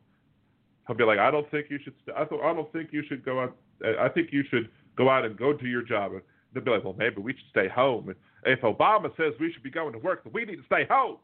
[0.87, 1.95] He'll be like, I don't think you should.
[2.05, 3.57] St- I, th- I don't think you should go out
[3.99, 6.13] I think you should go out and go do your job.
[6.13, 8.09] And they'll be like, well, maybe we should stay home.
[8.09, 10.87] And if Obama says we should be going to work, then we need to stay
[10.89, 11.19] home.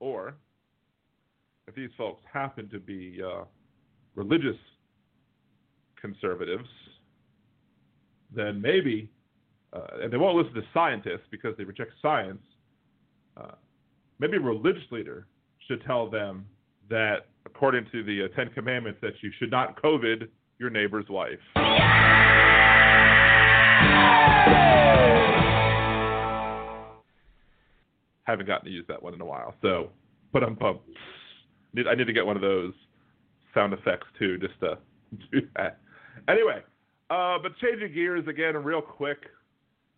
[0.00, 0.34] Or
[1.66, 3.44] if these folks happen to be uh,
[4.14, 4.56] religious
[6.00, 6.68] conservatives,
[8.34, 9.10] then maybe,
[9.72, 12.42] uh, and they won't listen to scientists because they reject science,
[13.36, 13.52] uh,
[14.18, 15.26] maybe a religious leader
[15.68, 16.46] should tell them
[16.90, 20.28] that according to the uh, Ten Commandments that you should not COVID
[20.62, 21.40] your neighbor's wife.
[28.24, 29.90] Haven't gotten to use that one in a while, so
[30.32, 30.88] but I'm pumped.
[31.76, 32.72] I need to get one of those
[33.52, 34.78] sound effects too, just to
[35.32, 35.80] do that.
[36.28, 36.62] Anyway,
[37.10, 39.18] uh, but changing gears again, real quick.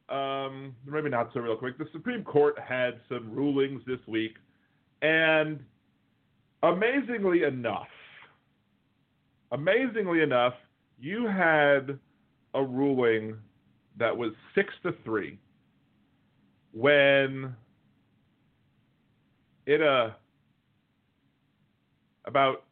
[0.09, 1.79] Um, maybe not so real quick.
[1.79, 4.37] The Supreme Court had some rulings this week,
[5.03, 5.61] and
[6.63, 7.89] amazingly enough,
[9.55, 10.55] amazingly enough,
[10.99, 11.99] you had
[12.55, 13.37] a ruling
[13.97, 15.39] that was six to three
[16.73, 17.55] when
[19.67, 20.11] it uh
[22.27, 22.65] about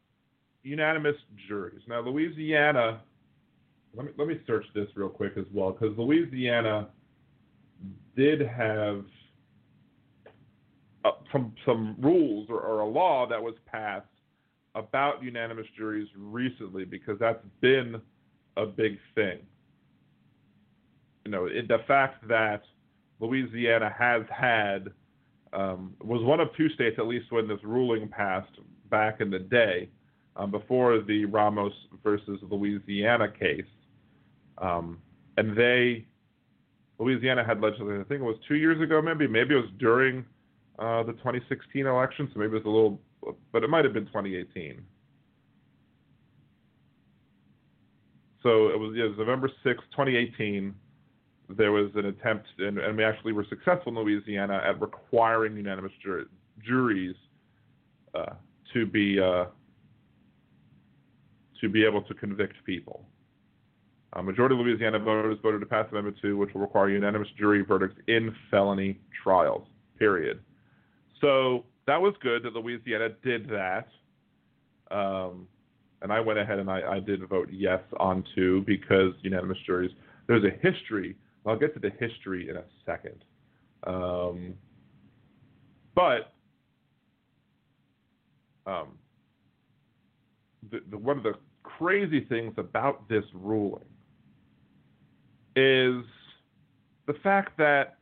[0.63, 1.17] unanimous
[1.49, 1.81] juries.
[1.89, 3.01] Now Louisiana
[3.95, 6.89] let me let me search this real quick as well because Louisiana
[8.17, 9.05] did have
[11.05, 14.07] uh, some some rules or, or, a law that was passed
[14.75, 18.01] about unanimous juries recently because that's been
[18.57, 19.39] a big thing.
[21.25, 22.63] You know, the fact that
[23.21, 24.89] Louisiana has had
[25.53, 28.59] um, was one of two states, at least when this ruling passed
[28.91, 29.89] back in the day,
[30.37, 33.67] um, before the Ramos versus Louisiana case,
[34.59, 34.99] um,
[35.37, 36.07] and they
[36.99, 38.01] Louisiana had legislation.
[38.01, 40.25] I think it was two years ago, maybe maybe it was during
[40.79, 42.99] uh, the 2016 election, so maybe it was a little
[43.53, 44.83] but it might have been 2018.
[48.43, 50.75] So it was, it was November 6, 2018.
[51.51, 55.93] There was an attempt, and, and, we actually were successful in Louisiana at requiring unanimous
[56.03, 56.27] jur-
[56.65, 57.15] juries
[58.15, 58.35] uh,
[58.73, 59.47] to be uh,
[61.61, 63.05] to be able to convict people.
[64.15, 67.63] A majority of Louisiana voters voted to pass Amendment 2, which will require unanimous jury
[67.63, 69.67] verdicts in felony trials.
[69.99, 70.41] Period.
[71.21, 73.89] So that was good that Louisiana did that.
[74.91, 75.47] Um,
[76.03, 79.91] and I went ahead and I, I did vote yes on two because unanimous juries.
[80.27, 81.17] There's a history.
[81.47, 83.25] I'll get to the history in a second.
[83.87, 84.55] Um,
[85.95, 86.33] but
[88.67, 88.99] um,
[90.71, 93.83] the, the, one of the crazy things about this ruling
[95.57, 96.05] is
[97.07, 97.99] the fact that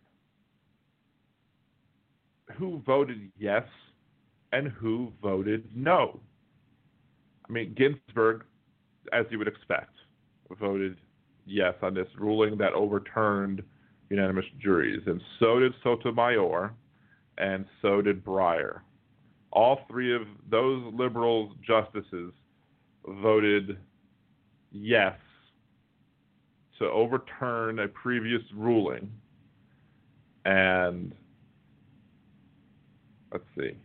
[2.61, 3.65] who voted yes
[4.53, 6.21] and who voted no.
[7.49, 8.45] I mean, Ginsburg,
[9.15, 9.95] as you would expect,
[10.61, 10.99] voted
[11.47, 13.63] yes on this ruling that overturned
[14.11, 16.75] unanimous juries, and so did Sotomayor,
[17.39, 18.81] and so did Breyer.
[19.53, 22.33] All three of those liberal justices
[23.23, 23.79] voted
[24.71, 25.17] yes
[26.79, 29.11] to overturn a previous ruling,
[30.45, 31.15] and
[33.33, 33.77] let's see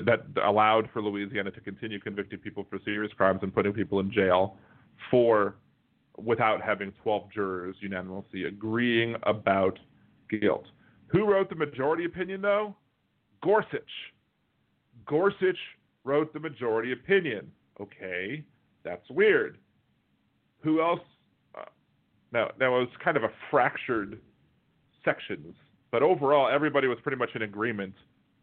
[0.00, 4.10] that allowed for Louisiana to continue convicting people for serious crimes and putting people in
[4.10, 4.56] jail
[5.10, 5.56] for
[6.16, 9.78] without having 12 jurors unanimously agreeing about
[10.30, 10.64] guilt.
[11.08, 12.74] Who wrote the majority opinion though?
[13.42, 13.82] Gorsuch.
[15.06, 15.58] Gorsuch
[16.04, 17.50] wrote the majority opinion.
[17.80, 18.44] Okay,
[18.84, 19.58] that's weird.
[20.62, 21.00] Who else?
[21.56, 21.64] Uh,
[22.32, 24.20] now it was kind of a fractured
[25.04, 25.54] sections,
[25.94, 27.94] but overall everybody was pretty much in agreement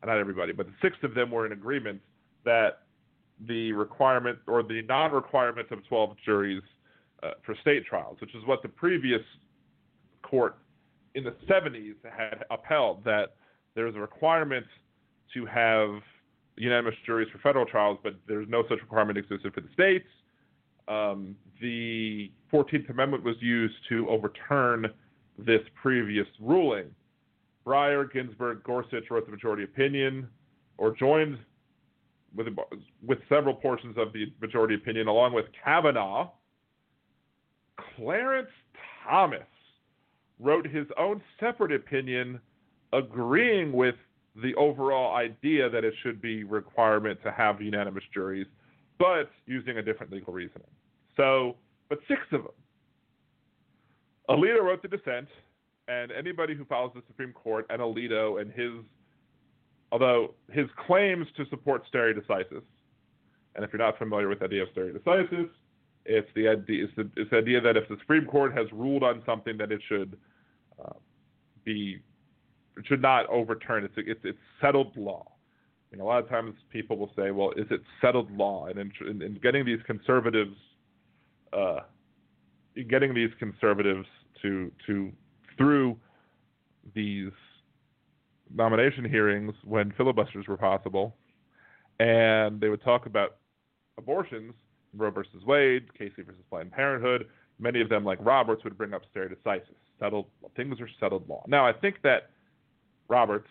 [0.06, 2.00] not everybody, but the six of them were in agreement
[2.46, 2.84] that
[3.48, 6.62] the requirement or the non-requirement of 12 juries
[7.24, 9.22] uh, for state trials, which is what the previous
[10.24, 10.60] court
[11.14, 13.36] in the 70s had upheld, that
[13.76, 14.66] there's a requirement
[15.34, 15.90] to have
[16.56, 20.08] unanimous juries for federal trials, but there's no such requirement existed for the states.
[20.88, 24.88] Um, the 14th Amendment was used to overturn
[25.38, 26.96] this previous ruling.
[27.66, 30.28] Breyer, Ginsburg, Gorsuch wrote the majority opinion,
[30.78, 31.38] or joined
[32.36, 32.48] with
[33.06, 36.32] with several portions of the majority opinion, along with Kavanaugh.
[37.96, 38.50] Clarence
[39.08, 39.42] Thomas
[40.40, 42.40] wrote his own separate opinion,
[42.94, 43.96] agreeing with
[44.42, 48.48] the overall idea that it should be requirement to have unanimous juries,
[48.98, 50.68] but using a different legal reasoning.
[51.18, 51.58] So,
[51.90, 52.52] but six of them.
[54.30, 55.28] Alito wrote the dissent,
[55.92, 58.72] and anybody who follows the Supreme Court and Alito and his,
[59.92, 62.64] although his claims to support stare decisis,
[63.56, 65.50] and if you're not familiar with the idea of stare decisis,
[66.06, 69.04] it's the idea, it's the, it's the idea that if the Supreme Court has ruled
[69.04, 70.18] on something, that it should
[70.84, 70.94] uh,
[71.66, 72.02] be,
[72.78, 73.84] it should not overturn.
[73.84, 75.26] It's it's it's settled law.
[75.94, 78.68] I a lot of times people will say, well, is it settled law?
[78.68, 80.56] And in, in getting these conservatives,
[81.52, 81.82] uh,
[82.90, 84.08] getting these conservatives
[84.42, 85.12] to to
[85.62, 85.98] through
[86.94, 87.32] these
[88.54, 91.16] nomination hearings when filibusters were possible,
[92.00, 93.38] and they would talk about
[93.98, 94.54] abortions,
[94.96, 97.28] Roe versus Wade, Casey versus Planned Parenthood.
[97.60, 99.76] Many of them, like Roberts, would bring up stare decisis.
[100.00, 101.44] Settled things are settled law.
[101.48, 102.32] Now, I think that
[103.08, 103.48] Roberts,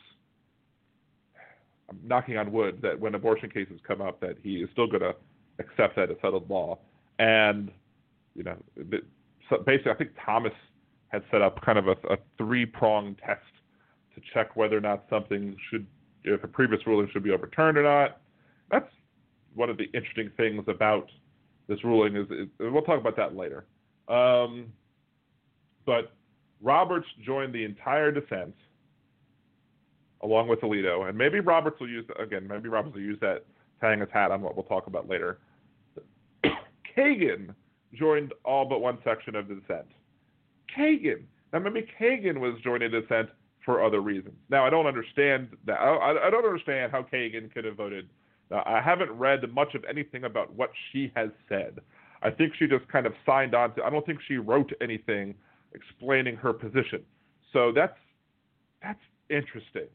[1.89, 5.03] I'm knocking on wood, that when abortion cases come up, that he is still going
[5.03, 5.15] to
[5.61, 6.79] accept that as settled law.
[7.21, 7.71] And
[8.35, 8.57] you know,
[9.65, 10.53] basically, I think Thomas
[11.11, 13.41] had set up kind of a, a three pronged test
[14.15, 15.87] to check whether or not something should,
[16.25, 18.21] if a previous ruling should be overturned or not.
[18.71, 18.89] That's
[19.55, 21.09] one of the interesting things about
[21.69, 23.65] this ruling is, is we'll talk about that later.
[24.09, 24.73] Um,
[25.87, 26.13] but
[26.63, 28.55] Roberts joined the entire dissent
[30.23, 32.47] along with Alito, and maybe Roberts will use again.
[32.47, 33.47] Maybe Roberts will use that
[33.81, 35.39] to hang his hat on what we'll talk about later.
[36.97, 37.55] Kagan
[37.95, 39.87] joined all but one section of the dissent.
[40.77, 41.23] Kagan.
[41.53, 43.29] Now, maybe Kagan was joining dissent
[43.65, 44.35] for other reasons.
[44.49, 45.75] Now, I don't understand that.
[45.75, 48.09] I, I don't understand how Kagan could have voted.
[48.51, 51.81] Now, I haven't read much of anything about what she has said.
[52.23, 53.85] I think she just kind of signed on to.
[53.85, 55.35] I don't think she wrote anything
[55.73, 57.03] explaining her position.
[57.53, 57.97] So that's
[58.83, 59.89] that's interesting.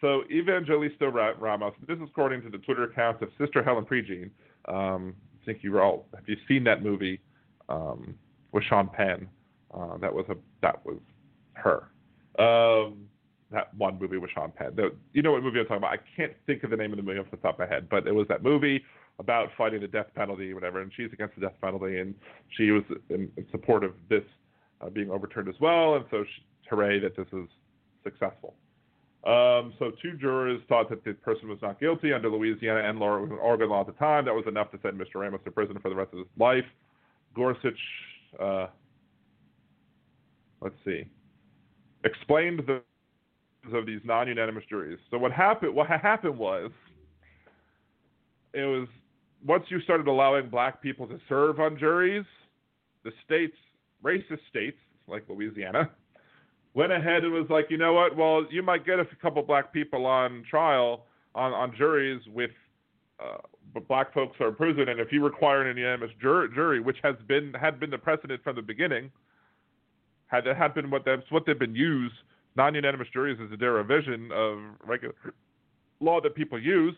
[0.00, 1.72] So Evangelista Ramos.
[1.86, 4.30] This is according to the Twitter account of Sister Helen Prejean.
[4.68, 7.20] Um, I think you all have you seen that movie
[7.68, 8.14] um,
[8.52, 9.28] with Sean Penn?
[9.76, 10.98] Uh, that was a that was
[11.54, 11.88] her.
[12.38, 13.06] Um,
[13.50, 14.72] that one movie with Sean Penn.
[14.74, 15.92] The, you know what movie I'm talking about?
[15.92, 17.88] I can't think of the name of the movie off the top of my head,
[17.88, 18.82] but it was that movie
[19.18, 20.80] about fighting the death penalty, whatever.
[20.80, 22.14] And she's against the death penalty, and
[22.56, 24.24] she was in, in support of this
[24.80, 25.94] uh, being overturned as well.
[25.94, 27.48] And so, she, hooray that this is
[28.02, 28.54] successful.
[29.24, 33.68] Um, so two jurors thought that the person was not guilty under Louisiana and Oregon
[33.68, 34.24] law at the time.
[34.24, 35.16] That was enough to send Mr.
[35.16, 36.64] Ramos to prison for the rest of his life.
[37.34, 37.78] Gorsuch
[38.38, 38.68] uh,
[40.60, 41.04] let's see,
[42.04, 42.82] explained the
[43.72, 44.98] of these non-unanimous juries.
[45.10, 45.74] So what happened?
[45.74, 46.70] What happened was
[48.52, 48.86] it was
[49.44, 52.24] once you started allowing black people to serve on juries,
[53.04, 53.56] the states,
[54.04, 54.78] racist states
[55.08, 55.90] like Louisiana,
[56.74, 58.16] went ahead and was like, you know what?
[58.16, 62.50] Well, you might get a couple black people on trial on on juries with.
[63.18, 63.38] Uh,
[63.88, 67.14] black folks are in prison, and if you require an unanimous jur- jury, which has
[67.26, 69.10] been had been the precedent from the beginning,
[70.26, 72.14] had had been what that's what they've been used.
[72.56, 75.14] Non-unanimous juries is a derivation of regular
[76.00, 76.94] law that people use.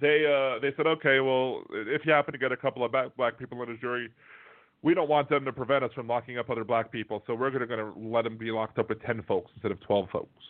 [0.00, 3.38] They uh, they said, okay, well, if you happen to get a couple of black,
[3.38, 4.10] people in a jury,
[4.82, 7.50] we don't want them to prevent us from locking up other black people, so we're
[7.50, 10.42] going to let them be locked up with ten folks instead of twelve folks.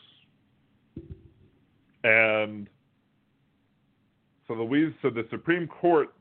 [2.04, 2.68] And
[4.48, 6.14] so Louise, so the Supreme Court,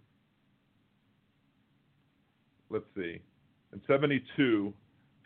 [2.70, 3.22] let's see,
[3.72, 4.74] in '72,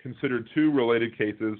[0.05, 1.57] considered two related cases: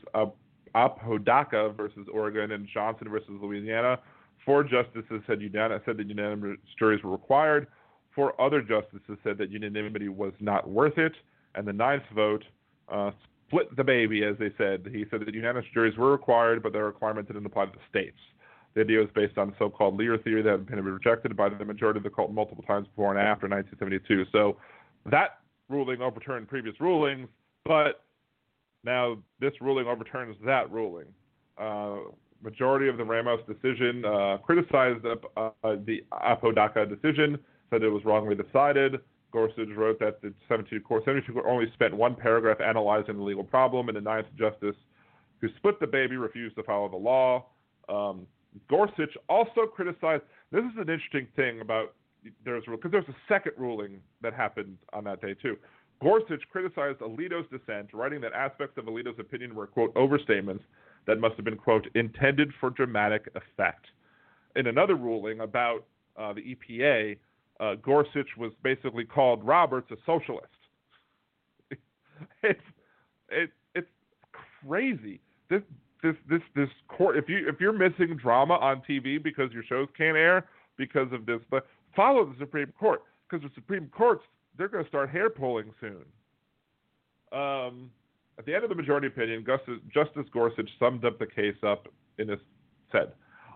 [0.76, 3.98] Apodaca versus Oregon and Johnson versus Louisiana.
[4.46, 7.66] Four justices said, unanim- said that unanimous juries were required.
[8.14, 11.14] Four other justices said that unanimity was not worth it,
[11.56, 12.44] and the ninth vote
[12.88, 13.10] uh,
[13.48, 14.88] split the baby, as they said.
[14.92, 18.20] He said that unanimous juries were required, but their requirement didn't apply to the states.
[18.76, 21.98] The idea was based on so-called Lear theory that had been rejected by the majority
[21.98, 24.26] of the court multiple times before and after 1972.
[24.32, 24.58] So
[25.10, 27.28] that ruling overturned previous rulings,
[27.64, 28.05] but
[28.86, 31.08] now this ruling overturns that ruling.
[31.58, 31.98] Uh,
[32.42, 38.06] majority of the Ramos decision uh, criticized the, uh, the Apodaca decision, said it was
[38.06, 39.00] wrongly decided.
[39.32, 43.44] Gorsuch wrote that the 72 court, 72 court only spent one paragraph analyzing the legal
[43.44, 44.76] problem, and the ninth justice,
[45.42, 47.46] who split the baby, refused to follow the law.
[47.90, 48.28] Um,
[48.70, 50.24] Gorsuch also criticized.
[50.52, 51.96] This is an interesting thing about
[52.44, 55.58] there's because there's a second ruling that happened on that day too.
[56.02, 60.62] Gorsuch criticized Alito's dissent, writing that aspects of Alito's opinion were quote overstatements
[61.08, 63.86] that must have been quote intended for dramatic effect.
[64.56, 65.86] In another ruling about
[66.18, 67.18] uh, the EPA,
[67.60, 70.48] uh, Gorsuch was basically called Roberts a socialist.
[72.44, 72.60] it's
[73.30, 73.88] it, it's
[74.64, 75.20] crazy.
[75.50, 75.62] This
[76.04, 79.88] this this this court if you if you're missing drama on TV because your shows
[79.98, 80.46] can't air
[80.78, 84.24] because of this, but follow the Supreme Court because the Supreme Court's
[84.58, 86.06] they're going to start hair pulling soon.
[87.32, 87.92] Um,
[88.38, 89.46] at the end of the majority opinion,
[89.94, 91.88] Justice Gorsuch summed up the case up
[92.18, 92.40] in this
[92.92, 93.14] said,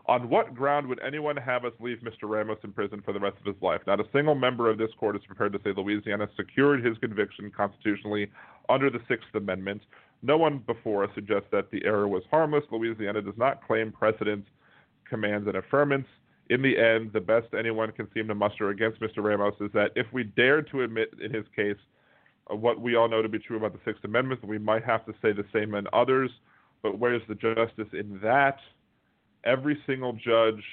[0.08, 2.24] "On what ground would anyone have us leave Mr.
[2.24, 3.82] Ramos in prison for the rest of his life?
[3.86, 7.52] Not a single member of this court is prepared to say Louisiana secured his conviction
[7.56, 8.32] constitutionally
[8.70, 9.82] under the Sixth Amendment.
[10.22, 12.64] No one before us suggests that the error was harmless.
[12.72, 14.46] Louisiana does not claim precedent
[15.08, 16.06] commands an affirmance.
[16.50, 19.24] In the end, the best anyone can seem to muster against Mr.
[19.24, 21.78] Ramos is that if we dared to admit in his case
[22.52, 25.06] uh, what we all know to be true about the Sixth Amendment, we might have
[25.06, 26.32] to say the same in others.
[26.82, 28.58] But where's the justice in that?
[29.44, 30.64] Every single judge,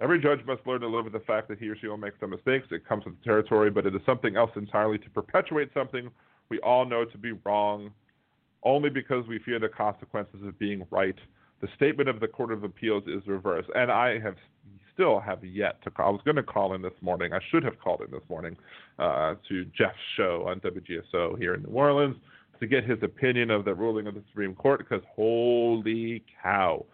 [0.00, 2.14] every judge must learn to live with the fact that he or she will make
[2.20, 2.66] some mistakes.
[2.70, 6.10] It comes with the territory, but it is something else entirely to perpetuate something
[6.50, 7.90] we all know to be wrong
[8.62, 11.16] only because we fear the consequences of being right.
[11.64, 14.34] The statement of the Court of Appeals is reversed, and I have
[14.92, 16.08] still have yet to call.
[16.08, 17.32] I was going to call in this morning.
[17.32, 18.54] I should have called in this morning
[18.98, 22.16] uh, to Jeff's show on WGSO here in New Orleans
[22.60, 26.84] to get his opinion of the ruling of the Supreme Court because holy cow,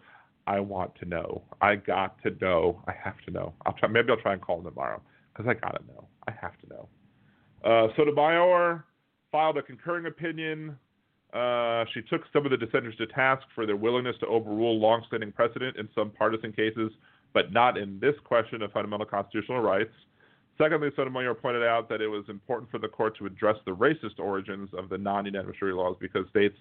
[0.47, 1.41] I want to know.
[1.59, 2.81] I got to know.
[2.87, 3.51] I have to know.
[3.65, 3.89] I'll try.
[3.89, 5.01] Maybe I'll try and call him tomorrow
[5.33, 6.07] because I gotta know.
[6.29, 6.87] I have to know.
[7.65, 8.85] Uh, Sotomayor
[9.33, 10.77] filed a concurring opinion
[11.33, 15.31] uh, she took some of the dissenters to task for their willingness to overrule longstanding
[15.31, 16.91] precedent in some partisan cases,
[17.33, 19.91] but not in this question of fundamental constitutional rights.
[20.57, 24.19] Secondly, Sotomayor pointed out that it was important for the court to address the racist
[24.19, 26.57] origins of the non-unanimous jury laws because states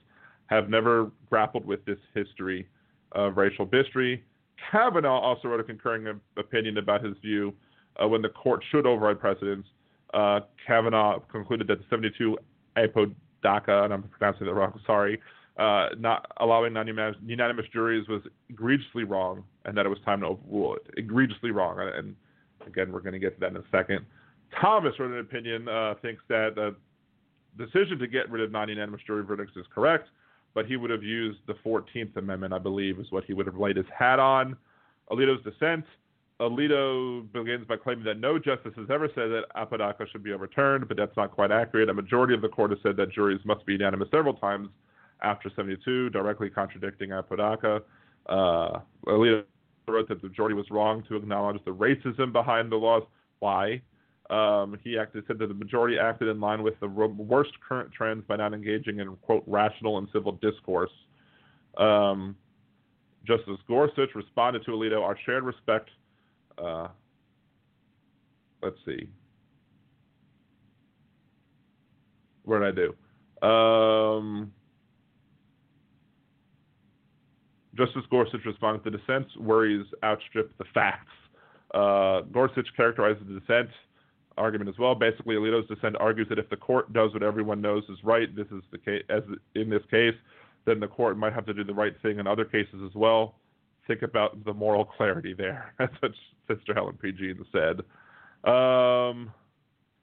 [0.47, 2.68] have never grappled with this history
[3.12, 4.25] of racial bigotry.
[4.71, 7.53] Kavanaugh also wrote a concurring opinion about his view
[8.03, 9.68] uh, when the court should override precedents.
[10.14, 12.39] Uh, Kavanaugh concluded that the 72
[12.77, 13.07] APO
[13.45, 15.20] DACA, and I'm pronouncing that wrong, sorry,
[15.59, 20.76] uh, not allowing non-unanimous juries was egregiously wrong, and that it was time to overrule
[20.76, 20.82] it.
[20.97, 22.14] Egregiously wrong, and
[22.66, 24.05] again, we're going to get to that in a second.
[24.61, 26.74] Thomas wrote an opinion, uh, thinks that the
[27.59, 30.09] decision to get rid of non-unanimous jury verdicts is correct,
[30.55, 33.57] but he would have used the 14th Amendment, I believe, is what he would have
[33.57, 34.57] laid his hat on.
[35.11, 35.84] Alito's dissent
[36.41, 40.88] Alito begins by claiming that no justice has ever said that Apodaca should be overturned,
[40.88, 41.91] but that's not quite accurate.
[41.91, 44.68] A majority of the court has said that juries must be unanimous several times
[45.22, 47.82] after 72, directly contradicting Apodaca.
[48.26, 49.45] Uh, Alito
[49.86, 53.03] wrote that the majority was wrong to acknowledge the racism behind the laws.
[53.41, 53.82] Why?
[54.30, 58.24] Um, he acted, said that the majority acted in line with the worst current trends
[58.26, 60.93] by not engaging in, quote, rational and civil discourse.
[61.76, 62.36] Um,
[63.26, 65.91] Justice Gorsuch responded to Alito, our shared respect
[66.62, 66.88] uh,
[68.62, 69.08] let's see.
[72.44, 73.46] What did I do?
[73.46, 74.52] Um,
[77.74, 81.12] Justice Gorsuch responded, the dissent's worries outstrip the facts.
[81.72, 83.70] Uh, Gorsuch characterizes the dissent
[84.36, 84.94] argument as well.
[84.94, 88.46] Basically, Alito's dissent argues that if the court does what everyone knows is right, this
[88.48, 89.22] is the case, as
[89.54, 90.14] in this case,
[90.66, 93.36] then the court might have to do the right thing in other cases as well.
[93.91, 95.74] Think about the moral clarity there.
[95.80, 96.12] That's what
[96.47, 97.80] Sister Helen Prejean said.
[98.49, 99.32] Um,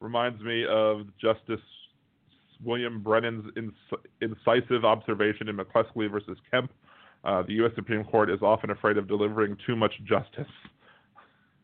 [0.02, 1.64] reminds me of Justice
[2.62, 6.70] William Brennan's inc- incisive observation in McCleskey versus Kemp.
[7.24, 7.72] Uh, the U.S.
[7.76, 10.52] Supreme Court is often afraid of delivering too much justice.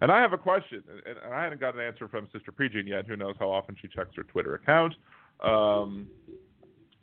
[0.00, 3.06] and I have a question, and I haven't got an answer from Sister Prejean yet.
[3.06, 4.94] Who knows how often she checks her Twitter account?
[5.44, 6.08] Um,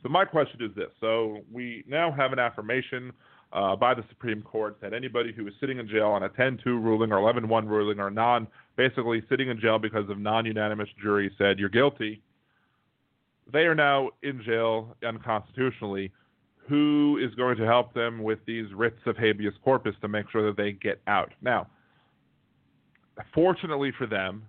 [0.02, 3.10] so my question is this: So we now have an affirmation
[3.52, 6.66] uh, by the Supreme Court that anybody who is sitting in jail on a 10-2
[6.66, 8.46] ruling or 11-1 ruling or non,
[8.76, 12.20] basically sitting in jail because of non-unanimous jury said you're guilty,
[13.50, 16.12] they are now in jail unconstitutionally.
[16.68, 20.44] Who is going to help them with these writs of habeas corpus to make sure
[20.46, 21.32] that they get out?
[21.40, 21.66] Now,
[23.34, 24.44] fortunately for them,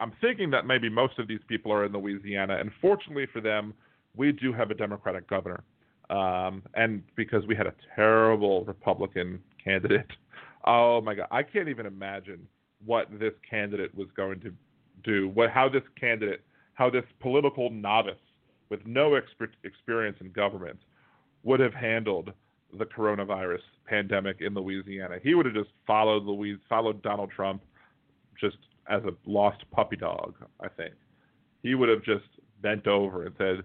[0.00, 3.74] I'm thinking that maybe most of these people are in Louisiana, and fortunately for them,
[4.16, 5.62] we do have a Democratic governor.
[6.10, 10.06] Um, and because we had a terrible Republican candidate,
[10.66, 12.46] oh my God, I can't even imagine
[12.84, 14.52] what this candidate was going to
[15.02, 15.28] do.
[15.28, 16.42] What how this candidate,
[16.74, 18.14] how this political novice
[18.68, 19.14] with no
[19.62, 20.78] experience in government
[21.42, 22.32] would have handled
[22.78, 25.16] the coronavirus pandemic in Louisiana.
[25.22, 27.62] He would have just followed Louise, followed Donald Trump,
[28.40, 28.56] just
[28.88, 30.34] as a lost puppy dog.
[30.60, 30.94] I think
[31.62, 32.24] he would have just
[32.62, 33.62] bent over and said,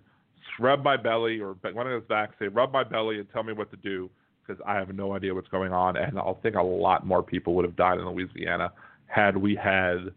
[0.60, 3.54] rub my belly or one of his back, say, rub my belly and tell me
[3.54, 4.10] what to do
[4.46, 5.98] because I have no idea what's going on.
[5.98, 8.72] And I think a lot more people would have died in Louisiana
[9.08, 10.12] had we had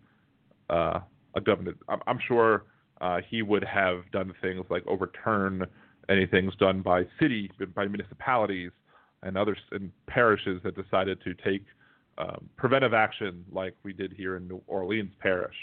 [0.70, 1.00] uh,
[1.34, 1.78] a government.
[1.88, 2.64] I'm, I'm sure
[3.00, 5.66] uh, he would have done things like overturn
[6.08, 8.70] anything done by city, by municipalities,
[9.22, 11.64] and others and parishes that decided to take
[12.18, 15.54] um, preventive action like we did here in New Orleans Parish.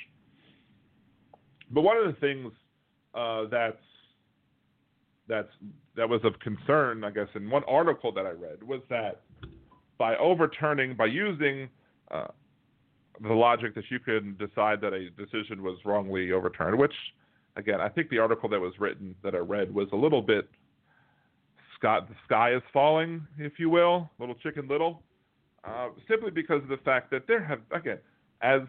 [1.72, 2.52] But one of the things
[3.14, 3.78] uh, that's
[5.30, 5.48] that's
[5.96, 9.22] that was of concern, I guess, in one article that I read was that
[9.98, 11.70] by overturning, by using
[12.12, 12.28] uh,
[13.22, 16.94] the logic that you can decide that a decision was wrongly overturned, which,
[17.56, 20.50] again, I think the article that was written that I read was a little bit
[21.80, 25.02] Scott, the sky is falling, if you will, little chicken little,
[25.64, 28.00] uh, simply because of the fact that there have, again,
[28.42, 28.62] as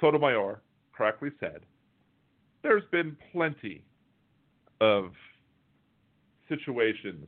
[0.00, 0.60] Sotomayor
[0.92, 1.60] correctly said,
[2.62, 3.84] there's been plenty
[4.80, 5.12] of
[6.48, 7.26] situations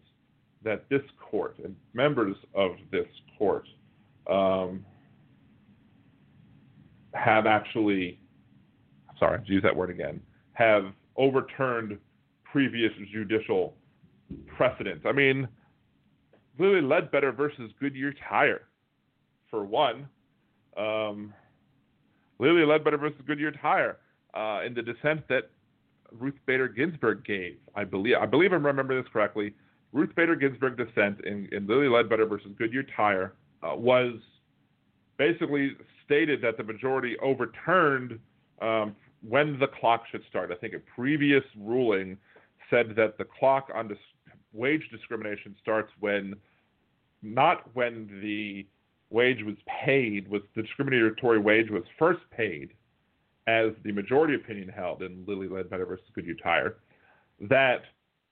[0.63, 3.07] that this court and members of this
[3.39, 3.67] court
[4.29, 4.85] um,
[7.15, 8.19] have actually,
[9.19, 10.21] sorry, to use that word again,
[10.53, 10.87] have
[11.17, 11.99] overturned
[12.45, 13.75] previous judicial
[14.57, 15.05] precedents.
[15.07, 15.47] I mean,
[16.59, 18.63] Lilly Ledbetter versus Goodyear Tire,
[19.51, 20.09] for one.
[20.77, 21.33] Um,
[22.39, 23.99] Lilly Ledbetter versus Goodyear Tire,
[24.35, 25.51] uh, in the dissent that
[26.13, 27.57] Ruth Bader Ginsburg gave.
[27.75, 29.55] I believe I believe I remember this correctly.
[29.93, 34.15] Ruth Bader Ginsburg dissent in, in Lilly Ledbetter versus Goodyear Tire uh, was
[35.17, 35.73] basically
[36.05, 38.19] stated that the majority overturned
[38.61, 38.95] um,
[39.27, 40.51] when the clock should start.
[40.53, 42.17] I think a previous ruling
[42.71, 43.99] said that the clock on dis-
[44.53, 46.35] wage discrimination starts when
[47.23, 48.67] not when the
[49.11, 52.71] wage was paid was the discriminatory wage was first paid
[53.47, 56.77] as the majority opinion held in Lilly Ledbetter versus Goodyear Tire,
[57.41, 57.83] that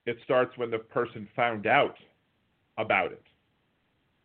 [0.06, 1.96] it starts when the person found out
[2.78, 3.22] about it,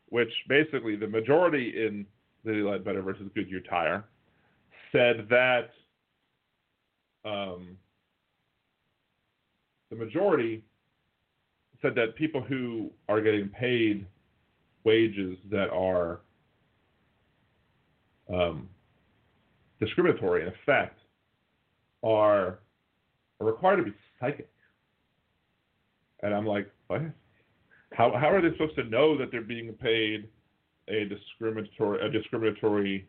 [0.08, 2.06] which basically the majority in
[2.44, 4.04] Lilly Ledbetter versus Goodyear Tire
[4.92, 5.70] said that
[7.24, 7.78] um,
[9.90, 10.64] the majority
[11.82, 14.06] said that people who are getting paid
[14.84, 16.22] wages that are
[18.34, 18.70] um,
[19.80, 21.00] discriminatory in effect
[22.04, 22.60] are,
[23.40, 24.50] are required to be psychic.
[26.22, 27.02] And I'm like, what?
[27.94, 30.28] How, how are they supposed to know that they're being paid
[30.88, 33.08] a discriminatory a discriminatory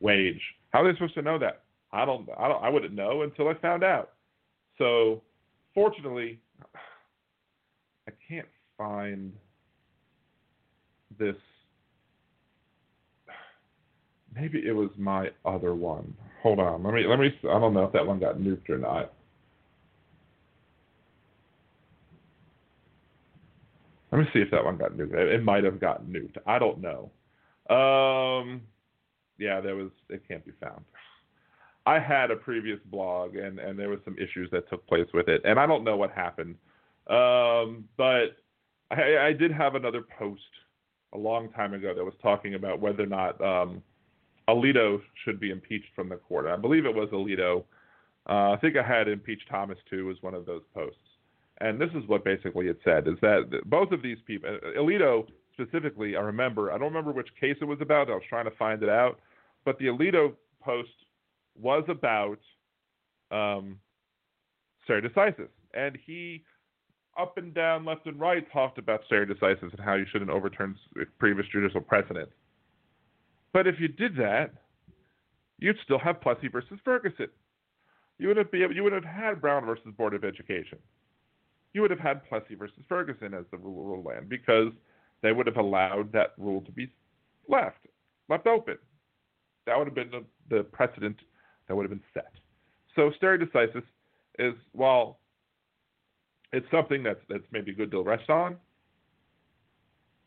[0.00, 0.40] wage?
[0.70, 1.62] How are they supposed to know that?
[1.92, 4.12] I don't I don't I wouldn't know until I found out.
[4.78, 5.22] So
[5.74, 6.38] fortunately
[8.08, 9.32] I can't find
[11.18, 11.36] this
[14.38, 16.14] maybe it was my other one.
[16.42, 16.82] Hold on.
[16.82, 19.12] Let me let me I don't know if that one got nuked or not.
[24.12, 25.12] Let me see if that one got nuked.
[25.12, 26.36] It, might have gotten nuked.
[26.46, 27.10] I don't know.
[27.74, 28.62] Um,
[29.38, 29.90] yeah, there was.
[30.08, 30.84] It can't be found.
[31.84, 35.28] I had a previous blog, and and there was some issues that took place with
[35.28, 36.54] it, and I don't know what happened.
[37.08, 38.36] Um, but
[38.90, 40.40] I, I did have another post
[41.12, 43.82] a long time ago that was talking about whether or not um,
[44.48, 46.46] Alito should be impeached from the court.
[46.46, 47.64] I believe it was Alito.
[48.28, 50.98] Uh, I think I had impeached Thomas too as one of those posts.
[51.60, 56.16] And this is what basically it said: is that both of these people, Alito specifically,
[56.16, 56.70] I remember.
[56.70, 58.10] I don't remember which case it was about.
[58.10, 59.20] I was trying to find it out,
[59.64, 60.90] but the Alito post
[61.58, 62.38] was about
[63.30, 63.78] um,
[64.84, 66.44] stare decisis, and he
[67.18, 70.76] up and down, left and right talked about stare decisis and how you shouldn't overturn
[71.18, 72.28] previous judicial precedent.
[73.56, 74.50] But if you did that,
[75.58, 77.28] you'd still have Plessy versus Ferguson.
[78.18, 80.76] You wouldn't be you would have had Brown versus Board of Education.
[81.72, 84.72] You would have had Plessy versus Ferguson as the rule of land because
[85.22, 86.92] they would have allowed that rule to be
[87.48, 87.78] left
[88.28, 88.76] left open.
[89.64, 91.16] That would have been the, the precedent
[91.66, 92.32] that would have been set.
[92.94, 93.84] So stare decisis
[94.38, 95.20] is while
[96.52, 98.58] it's something that's that's maybe good to rest on.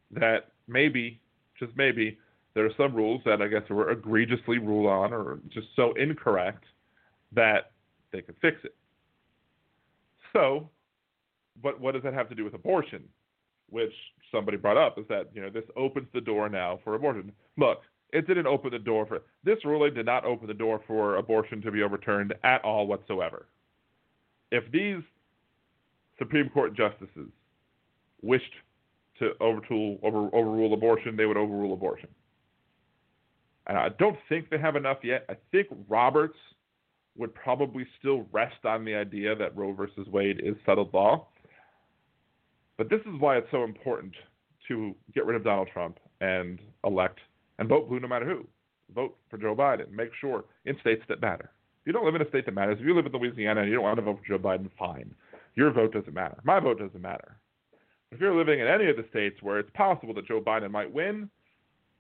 [0.09, 1.21] That maybe,
[1.59, 2.17] just maybe,
[2.53, 6.63] there are some rules that I guess were egregiously ruled on or just so incorrect
[7.31, 7.71] that
[8.11, 8.75] they could fix it.
[10.33, 10.69] So,
[11.61, 13.03] but what does that have to do with abortion?
[13.69, 13.93] Which
[14.31, 17.31] somebody brought up is that you know this opens the door now for abortion.
[17.57, 17.81] Look,
[18.11, 21.61] it didn't open the door for this ruling did not open the door for abortion
[21.61, 23.47] to be overturned at all whatsoever.
[24.51, 25.03] If these
[26.17, 27.29] Supreme Court justices
[28.21, 28.53] wished
[29.19, 29.61] to over,
[30.33, 32.09] overrule abortion, they would overrule abortion.
[33.69, 35.25] And I don't think they have enough yet.
[35.29, 36.37] I think Roberts
[37.15, 41.27] would probably still rest on the idea that Roe versus Wade is settled law.
[42.77, 44.13] But this is why it's so important
[44.69, 47.19] to get rid of Donald Trump and elect
[47.59, 48.47] and vote blue no matter who.
[48.95, 49.91] Vote for Joe Biden.
[49.91, 51.51] Make sure in states that matter.
[51.81, 53.69] If you don't live in a state that matters, if you live in Louisiana and
[53.69, 55.13] you don't want to vote for Joe Biden, fine.
[55.53, 56.37] Your vote doesn't matter.
[56.43, 57.37] My vote doesn't matter.
[58.11, 60.91] If you're living in any of the states where it's possible that Joe Biden might
[60.91, 61.29] win,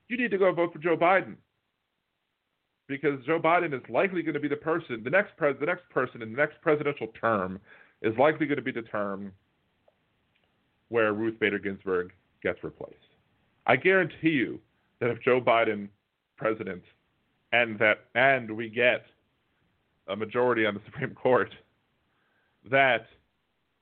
[0.07, 1.35] you need to go vote for Joe Biden.
[2.89, 5.87] Because Joe Biden is likely going to be the person, the next pres, the next
[5.91, 7.61] person in the next presidential term
[8.01, 9.31] is likely going to be the term
[10.89, 12.11] where Ruth Bader Ginsburg
[12.41, 12.95] gets replaced.
[13.67, 14.59] I guarantee you
[14.99, 15.87] that if Joe Biden
[16.35, 16.81] president
[17.51, 19.05] and that and we get
[20.07, 21.53] a majority on the Supreme Court,
[22.71, 23.05] that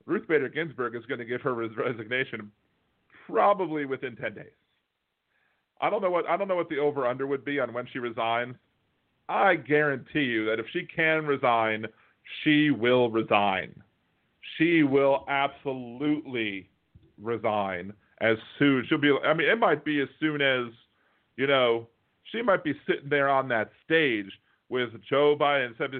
[0.04, 2.52] Ruth Bader Ginsburg is going to give her resignation
[3.26, 4.46] probably within 10 days.
[5.80, 7.86] I don't know what I don't know what the over under would be on when
[7.90, 8.56] she resigns.
[9.28, 11.86] I guarantee you that if she can resign,
[12.42, 13.74] she will resign.
[14.56, 16.68] She will absolutely
[17.20, 18.86] resign as soon.
[18.88, 19.12] She'll be.
[19.24, 20.66] I mean, it might be as soon as
[21.36, 21.88] you know.
[22.32, 24.30] She might be sitting there on that stage
[24.68, 25.76] with Joe Biden.
[25.78, 25.90] Said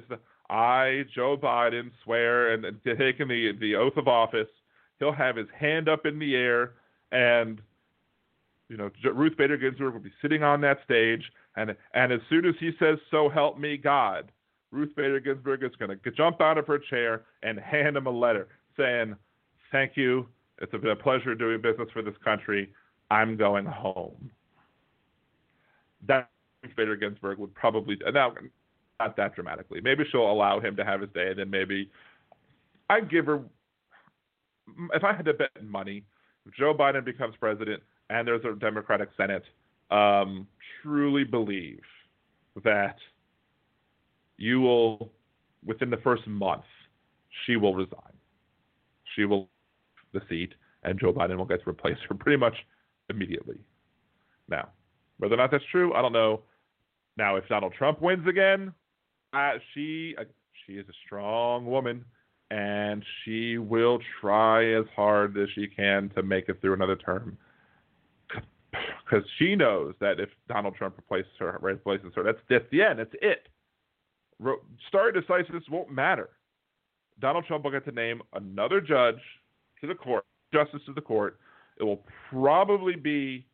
[0.51, 4.49] I, Joe Biden, swear and, and taking the the oath of office,
[4.99, 6.73] he'll have his hand up in the air,
[7.13, 7.61] and
[8.69, 11.23] you know Ruth Bader Ginsburg will be sitting on that stage,
[11.59, 14.31] and and as soon as he says, "So help me God,"
[14.71, 18.11] Ruth Bader Ginsburg is going to jump out of her chair and hand him a
[18.11, 19.17] letter saying,
[19.73, 20.29] "Thank you.
[20.61, 22.73] It's been a pleasure doing business for this country.
[23.11, 24.31] I'm going home."
[26.07, 26.31] That
[26.63, 28.35] Ruth Bader Ginsburg would probably uh, now
[29.01, 29.81] not that dramatically.
[29.81, 31.91] Maybe she'll allow him to have his day, and then maybe
[32.89, 33.43] I'd give her.
[34.93, 36.05] If I had to bet money,
[36.47, 39.45] if Joe Biden becomes president and there's a Democratic Senate,
[39.91, 40.47] um,
[40.83, 41.83] truly believe
[42.65, 42.97] that
[44.37, 45.11] you will,
[45.65, 46.65] within the first month,
[47.45, 48.13] she will resign.
[49.15, 49.49] She will
[50.13, 52.55] the seat, and Joe Biden will get to replace her pretty much
[53.11, 53.59] immediately.
[54.49, 54.69] Now,
[55.19, 56.43] whether or not that's true, I don't know.
[57.17, 58.73] Now, if Donald Trump wins again,
[59.33, 60.25] uh, she uh,
[60.67, 62.05] she is a strong woman,
[62.51, 67.37] and she will try as hard as she can to make it through another term.
[69.09, 72.99] Because she knows that if Donald Trump replaces her, replaces her, that's that's the end.
[72.99, 73.49] That's it.
[74.89, 76.31] Stare decisis won't matter.
[77.21, 79.19] Donald Trump will get to name another judge
[79.81, 81.39] to the court, justice to the court.
[81.81, 83.47] It will probably be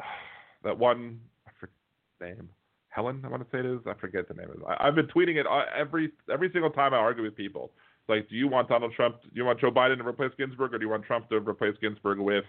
[0.64, 1.20] that one.
[1.46, 1.74] I forget
[2.20, 2.48] name.
[2.88, 3.80] Helen, I want to say it is.
[3.86, 4.62] I forget the name of it.
[4.80, 7.72] I, have been tweeting it uh, every every single time I argue with people.
[8.00, 9.20] It's like, do you want Donald Trump?
[9.22, 11.74] Do you want Joe Biden to replace Ginsburg, or do you want Trump to replace
[11.82, 12.44] Ginsburg with?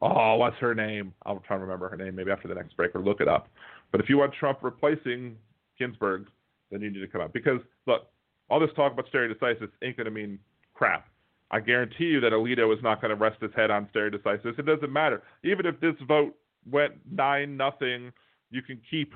[0.00, 1.12] Oh, what's her name?
[1.26, 3.48] I'll try to remember her name maybe after the next break or look it up.
[3.90, 5.36] But if you want Trump replacing
[5.78, 6.26] Ginsburg,
[6.70, 8.08] then you need to come out because look,
[8.50, 10.38] all this talk about stare decisis ain't going to mean
[10.74, 11.08] crap.
[11.50, 14.58] I guarantee you that Alito is not going to rest his head on stare decisis.
[14.58, 15.22] It doesn't matter.
[15.44, 16.34] Even if this vote
[16.70, 18.12] went nine nothing,
[18.50, 19.14] you can keep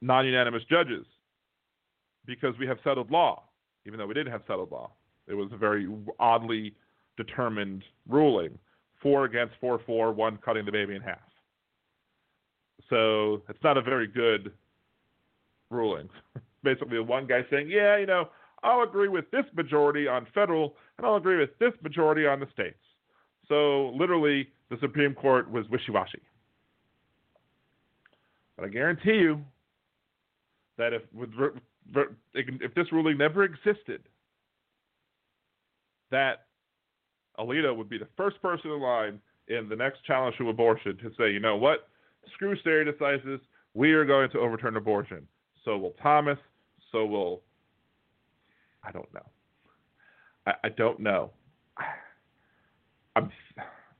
[0.00, 1.04] non unanimous judges
[2.26, 3.44] because we have settled law,
[3.86, 4.90] even though we didn't have settled law.
[5.26, 5.88] It was a very
[6.18, 6.74] oddly
[7.16, 8.58] determined ruling
[9.02, 11.18] four against four, four, one cutting the baby in half.
[12.90, 14.52] So it's not a very good
[15.70, 16.08] ruling.
[16.62, 18.28] Basically, one guy saying, yeah, you know,
[18.62, 22.46] I'll agree with this majority on federal, and I'll agree with this majority on the
[22.52, 22.78] states.
[23.46, 26.20] So literally, the Supreme Court was wishy washy.
[28.56, 29.40] But I guarantee you
[30.76, 31.02] that if
[32.34, 34.02] if this ruling never existed,
[36.10, 36.47] that
[37.38, 41.10] Alito would be the first person in line in the next challenge to abortion to
[41.18, 41.88] say, you know what,
[42.34, 43.40] screw decisis,
[43.74, 45.26] we are going to overturn abortion.
[45.64, 46.38] So will Thomas.
[46.92, 47.42] So will
[48.84, 49.26] I don't know.
[50.46, 51.30] I, I don't know.
[53.16, 53.30] I'm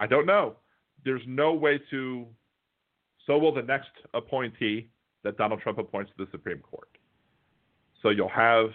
[0.00, 0.56] I don't know.
[1.04, 2.26] There's no way to.
[3.26, 4.88] So will the next appointee
[5.24, 6.88] that Donald Trump appoints to the Supreme Court.
[8.02, 8.70] So you'll have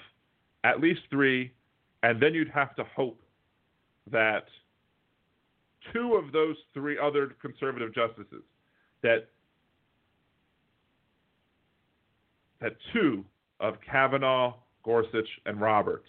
[0.64, 1.54] at least three,
[2.04, 3.20] and then you'd have to hope
[4.12, 4.46] that
[5.94, 8.44] two of those three other conservative justices
[9.02, 9.28] that
[12.62, 13.26] that two
[13.60, 16.08] of Kavanaugh, Gorsuch, and Roberts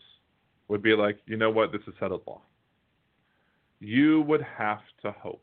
[0.68, 2.40] would be like, you know what, this is settled law.
[3.80, 5.42] You would have to hope.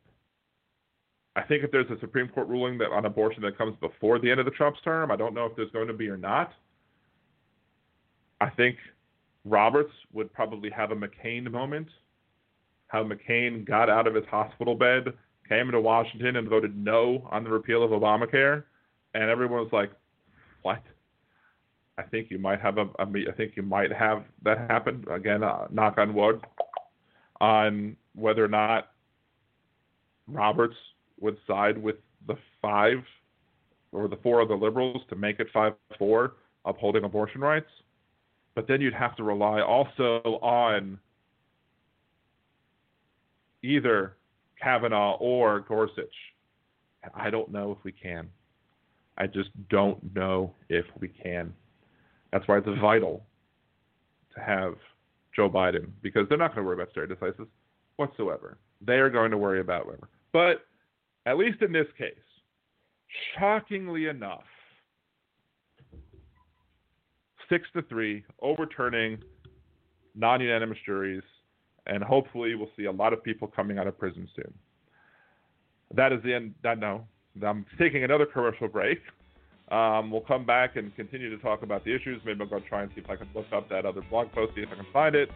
[1.35, 4.29] I think if there's a Supreme Court ruling that on abortion that comes before the
[4.31, 6.51] end of the Trump's term, I don't know if there's going to be or not.
[8.39, 8.77] I think
[9.45, 11.87] Roberts would probably have a McCain moment.
[12.91, 15.13] How McCain got out of his hospital bed,
[15.47, 18.65] came to Washington, and voted no on the repeal of Obamacare,
[19.13, 19.91] and everyone was like,
[20.61, 20.83] "What?"
[21.97, 25.41] I think you might have a, a I think you might have that happen again.
[25.41, 26.41] Uh, knock on wood,
[27.39, 28.91] on whether or not
[30.27, 30.75] Roberts
[31.17, 31.95] would side with
[32.27, 32.97] the five
[33.93, 36.33] or the four of the liberals to make it five four
[36.65, 37.69] upholding abortion rights.
[38.53, 40.99] But then you'd have to rely also on
[43.63, 44.17] either
[44.61, 46.13] Kavanaugh or Gorsuch.
[47.15, 48.29] I don't know if we can.
[49.17, 51.53] I just don't know if we can.
[52.31, 53.25] That's why it's vital
[54.35, 54.75] to have
[55.35, 57.47] Joe Biden because they're not going to worry about stare decisis
[57.97, 58.57] whatsoever.
[58.85, 60.09] They are going to worry about whatever.
[60.31, 60.65] But
[61.25, 62.13] at least in this case,
[63.37, 64.43] shockingly enough,
[67.49, 69.21] six to three, overturning
[70.15, 71.23] non-unanimous juries,
[71.87, 74.53] and hopefully we'll see a lot of people coming out of prison soon.
[75.93, 76.53] That is the end.
[76.63, 77.05] That no,
[77.45, 78.99] I'm taking another commercial break.
[79.71, 82.21] Um, we'll come back and continue to talk about the issues.
[82.25, 84.53] Maybe I'll go try and see if I can look up that other blog post,
[84.55, 85.29] see if I can find it.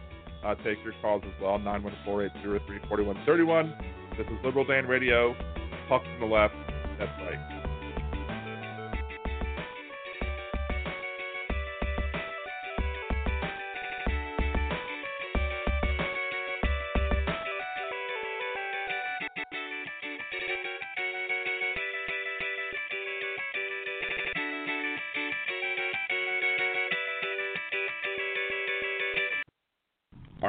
[0.44, 1.58] Uh, take your calls as well,
[2.06, 3.78] 914-803-4131.
[4.18, 5.34] This is Liberal Dan Radio.
[5.88, 6.54] Talk from the left.
[6.98, 7.55] That's right.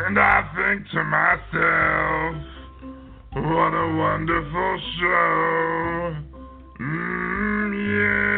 [0.00, 2.36] And I think to myself,
[3.34, 6.16] what a wonderful show.
[6.80, 8.28] Mm, yeah.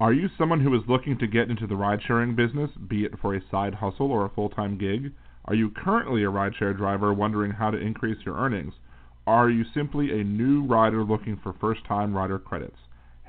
[0.00, 3.12] Are you someone who is looking to get into the ride sharing business, be it
[3.22, 5.12] for a side hustle or a full time gig?
[5.44, 8.74] Are you currently a rideshare driver wondering how to increase your earnings?
[9.24, 12.78] Are you simply a new rider looking for first time rider credits?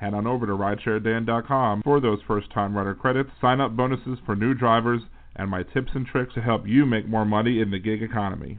[0.00, 4.34] Head on over to ridesharedan.com for those first time rider credits, sign up bonuses for
[4.34, 5.02] new drivers,
[5.36, 8.58] and my tips and tricks to help you make more money in the gig economy.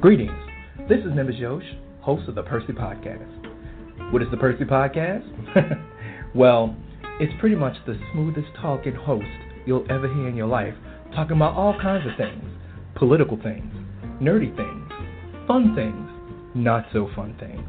[0.00, 0.32] Greetings.
[0.88, 1.62] This is Nimbus Yosh,
[2.00, 4.12] host of the Percy Podcast.
[4.14, 5.28] What is the Percy Podcast?
[6.34, 6.74] well,
[7.20, 9.26] it's pretty much the smoothest talking host
[9.66, 10.74] you'll ever hear in your life,
[11.14, 12.50] talking about all kinds of things
[12.96, 13.72] political things,
[14.22, 16.08] nerdy things, fun things,
[16.54, 17.68] not so fun things.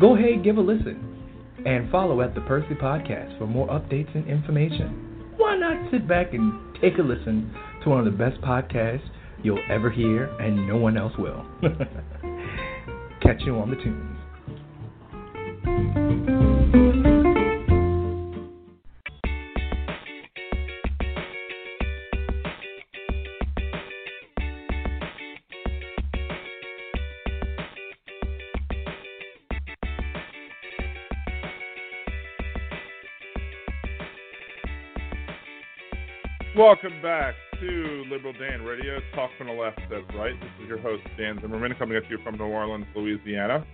[0.00, 1.22] Go ahead, give a listen,
[1.66, 5.32] and follow at the Percy Podcast for more updates and information.
[5.36, 9.06] Why not sit back and take a listen to one of the best podcasts
[9.42, 11.44] you'll ever hear, and no one else will?
[13.22, 14.18] Catch you on the tunes.
[36.62, 39.00] Welcome back to Liberal Dan Radio.
[39.16, 40.40] Talk from the left, that's right.
[40.40, 43.66] This is your host, Dan Zimmerman, coming at you from New Orleans, Louisiana.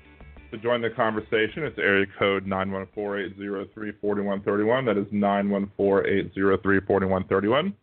[0.53, 4.87] To join the conversation, it's area code 914-803-4131.
[4.87, 7.75] That is 914-803-4131.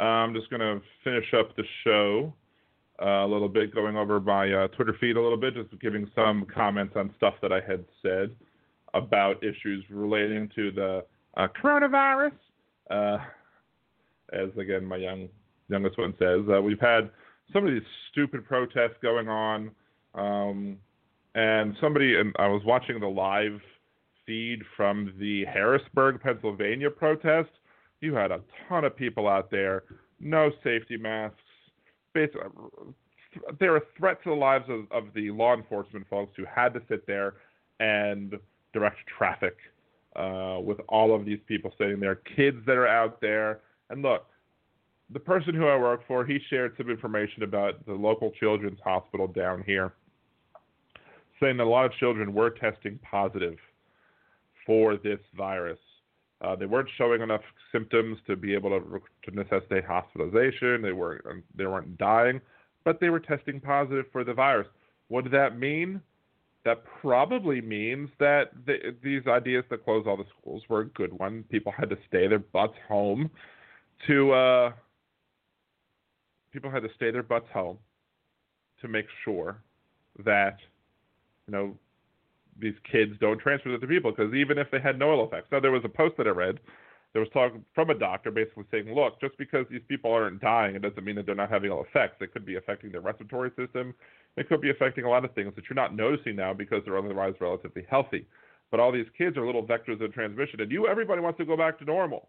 [0.00, 2.32] Uh, I'm just going to finish up the show
[3.02, 6.10] uh, a little bit, going over my uh, Twitter feed a little bit, just giving
[6.14, 8.34] some comments on stuff that I had said
[8.94, 11.04] about issues relating to the
[11.36, 12.32] uh, coronavirus.
[14.32, 15.28] As again, my young
[15.68, 17.10] youngest one says, uh, we've had
[17.52, 19.70] some of these stupid protests going on.
[20.14, 20.78] Um,
[21.34, 23.60] and somebody and I was watching the live
[24.26, 27.50] feed from the Harrisburg, Pennsylvania protest.
[28.00, 29.84] You had a ton of people out there,
[30.20, 31.36] no safety masks.
[32.12, 32.42] Basically,
[33.60, 36.74] they were a threat to the lives of, of the law enforcement folks who had
[36.74, 37.34] to sit there
[37.80, 38.34] and
[38.72, 39.56] direct traffic
[40.16, 43.60] uh, with all of these people sitting there, kids that are out there.
[43.90, 44.26] And look,
[45.10, 49.26] the person who I work for, he shared some information about the local children's hospital
[49.26, 49.94] down here
[51.40, 53.56] saying that a lot of children were testing positive
[54.66, 55.78] for this virus.
[56.40, 57.40] Uh, they weren't showing enough
[57.72, 60.82] symptoms to be able to, to necessitate hospitalization.
[60.82, 62.40] They weren't they weren't dying,
[62.84, 64.68] but they were testing positive for the virus.
[65.08, 66.00] What did that mean?
[66.64, 71.12] That probably means that the, these ideas to close all the schools were a good
[71.12, 71.44] one.
[71.50, 73.30] People had to stay their butts home
[74.06, 74.72] to uh,
[76.52, 77.78] people had to stay their butts home
[78.80, 79.58] to make sure
[80.24, 80.58] that
[81.48, 81.74] you know,
[82.60, 85.48] these kids don't transfer it to people because even if they had no ill effects.
[85.50, 86.60] Now, there was a post that I read.
[87.14, 90.76] There was talk from a doctor basically saying, look, just because these people aren't dying,
[90.76, 92.16] it doesn't mean that they're not having ill effects.
[92.20, 93.94] It could be affecting their respiratory system.
[94.36, 96.98] It could be affecting a lot of things that you're not noticing now because they're
[96.98, 98.26] otherwise relatively healthy.
[98.70, 101.56] But all these kids are little vectors of transmission, and you, everybody wants to go
[101.56, 102.28] back to normal.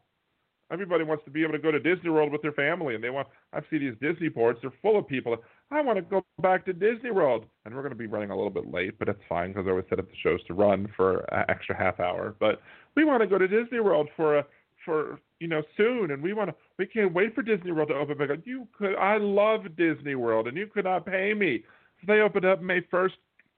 [0.72, 3.10] Everybody wants to be able to go to Disney World with their family, and they
[3.10, 3.28] want.
[3.54, 5.36] I see these Disney ports; they're full of people.
[5.72, 8.36] I want to go back to Disney World, and we're going to be running a
[8.36, 10.88] little bit late, but it's fine because I always set up the shows to run
[10.96, 12.36] for an extra half hour.
[12.40, 12.62] But
[12.96, 14.46] we want to go to Disney World for a
[14.86, 16.56] for you know soon, and we want to.
[16.78, 18.30] We can't wait for Disney World to open back.
[18.46, 18.96] You could.
[18.96, 21.64] I love Disney World, and you could not pay me.
[22.02, 23.16] If they open up May first,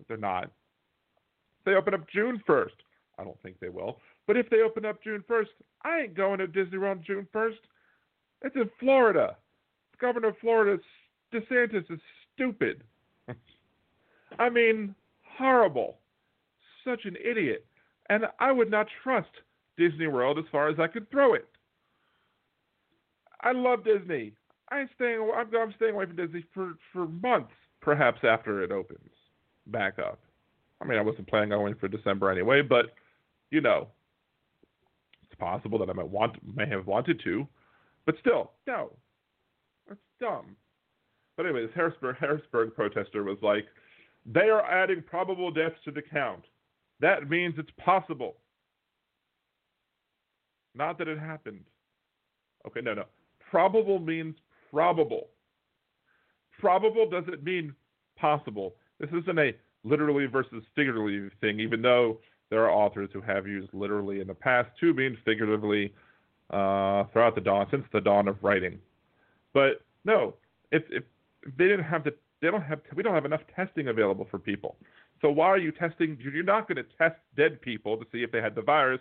[0.08, 0.46] they're not.
[0.46, 2.76] If they open up June first.
[3.20, 3.98] I don't think they will.
[4.28, 5.48] But if they open up June 1st,
[5.84, 7.58] I ain't going to Disney World June 1st.
[8.44, 9.36] It's in Florida.
[9.94, 10.82] The governor of Florida,
[11.34, 12.00] DeSantis, is
[12.34, 12.84] stupid.
[14.40, 15.98] I mean, horrible.
[16.86, 17.66] Such an idiot.
[18.10, 19.30] And I would not trust
[19.78, 21.48] Disney World as far as I could throw it.
[23.42, 24.34] I love Disney.
[24.70, 25.32] I'm staying.
[25.36, 29.10] I'm, I'm staying away from Disney for for months, perhaps after it opens
[29.68, 30.20] back up.
[30.82, 32.88] I mean, I wasn't planning on going for December anyway, but
[33.50, 33.88] you know,
[35.42, 37.48] possible that I might want may have wanted to,
[38.06, 38.92] but still, no,
[39.88, 40.56] that's dumb.
[41.36, 43.66] But anyway, this Harrisburg, Harrisburg protester was like,
[44.26, 46.44] they are adding probable deaths to the count.
[47.00, 48.36] That means it's possible.
[50.76, 51.66] Not that it happened.
[52.68, 53.06] Okay, no, no.
[53.50, 54.36] Probable means
[54.72, 55.30] probable.
[56.60, 57.74] Probable doesn't mean
[58.18, 58.76] possible.
[59.00, 62.20] This isn't a literally versus figuratively thing, even though
[62.52, 65.92] there are authors who have used literally in the past to mean figuratively
[66.52, 68.78] uh, throughout the dawn, since the dawn of writing.
[69.54, 70.36] But no,
[70.72, 71.04] if, if,
[71.44, 74.38] if they didn't have the, they don't have, we don't have enough testing available for
[74.38, 74.76] people.
[75.22, 76.18] So why are you testing?
[76.22, 79.00] You're not going to test dead people to see if they had the virus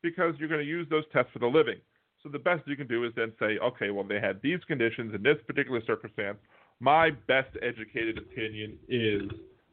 [0.00, 1.78] because you're going to use those tests for the living.
[2.22, 5.12] So the best you can do is then say, okay, well, they had these conditions
[5.12, 6.38] in this particular circumstance.
[6.78, 9.22] My best educated opinion is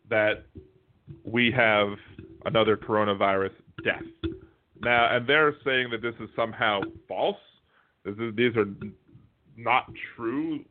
[0.10, 0.46] that
[1.24, 1.90] we have
[2.46, 3.52] another coronavirus
[3.84, 4.04] death.
[4.82, 7.38] Now, and they're saying that this is somehow false.
[8.06, 8.66] Is, these are
[9.58, 10.64] not true.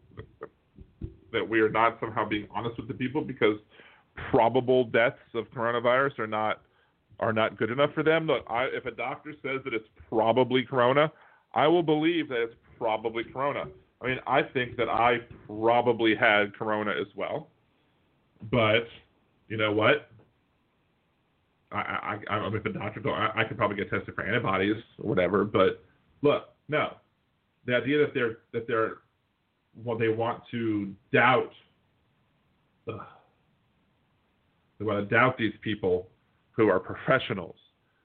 [1.32, 3.58] That we are not somehow being honest with the people because
[4.30, 6.62] probable deaths of coronavirus are not
[7.20, 8.26] are not good enough for them.
[8.26, 11.10] Look, I, if a doctor says that it's probably corona,
[11.52, 13.64] I will believe that it's probably corona.
[14.00, 17.48] I mean, I think that I probably had corona as well,
[18.52, 18.86] but
[19.48, 20.10] you know what?
[21.70, 24.76] I, I, I, if a doctor go, I, I could probably get tested for antibodies
[25.02, 25.44] or whatever.
[25.44, 25.84] But
[26.22, 26.94] look, no,
[27.66, 28.98] the idea that they're that they're
[29.84, 31.52] well, they want to doubt.
[32.88, 33.00] Ugh,
[34.78, 36.08] they want to doubt these people
[36.52, 37.56] who are professionals.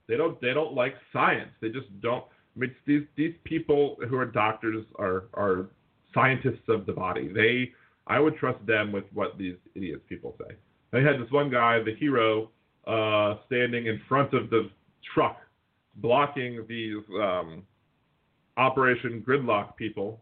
[0.08, 1.52] They don't they don't like science.
[1.62, 2.26] They just don't.
[2.56, 5.68] I mean, these these people who are doctors are are
[6.14, 7.32] scientists of the body.
[7.34, 7.72] They
[8.08, 10.56] I would trust them with what these idiots people say.
[10.92, 12.52] They had this one guy, the hero,
[12.88, 14.70] uh, standing in front of the
[15.14, 15.38] truck,
[15.96, 17.64] blocking these um,
[18.58, 20.22] Operation Gridlock people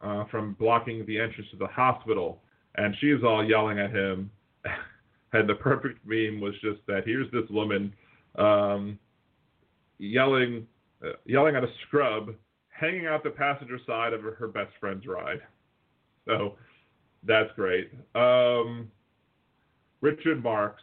[0.00, 2.40] uh, from blocking the entrance to the hospital,
[2.76, 4.30] and she's all yelling at him.
[5.32, 7.92] and the perfect meme was just that here's this woman
[8.36, 8.98] um,
[9.98, 10.66] yelling,
[11.04, 12.34] uh, yelling at a scrub,
[12.68, 15.40] hanging out the passenger side of her, best friend's ride.
[16.26, 16.54] So
[17.24, 17.90] that's great.
[18.14, 18.90] Um,
[20.00, 20.80] Richard Marx.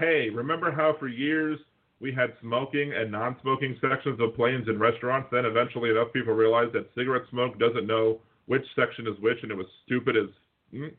[0.00, 1.58] Hey, remember how for years
[2.00, 5.28] we had smoking and non-smoking sections of planes and restaurants?
[5.30, 9.52] Then eventually enough people realized that cigarette smoke doesn't know which section is which, and
[9.52, 10.30] it was stupid as.
[10.72, 10.94] Mm,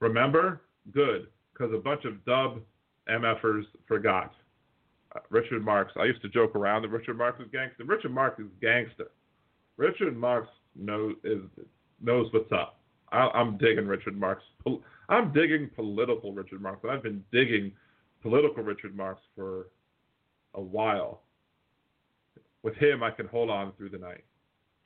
[0.00, 0.60] remember?
[0.92, 2.60] Good, because a bunch of dub
[3.08, 4.34] MFers forgot.
[5.16, 5.90] Uh, Richard Marx.
[5.98, 7.84] I used to joke around that Richard Marx is gangster.
[7.84, 9.12] Richard Marx is gangster.
[9.78, 10.46] Richard Marx
[10.76, 11.40] knows is
[12.02, 12.80] knows what's up.
[13.12, 14.42] I, am digging Richard Marx.
[15.08, 16.84] I'm digging political Richard Marx.
[16.86, 17.72] I've been digging
[18.22, 19.68] political Richard Marx for
[20.54, 21.22] a while.
[22.62, 24.24] With him, I can hold on through the night,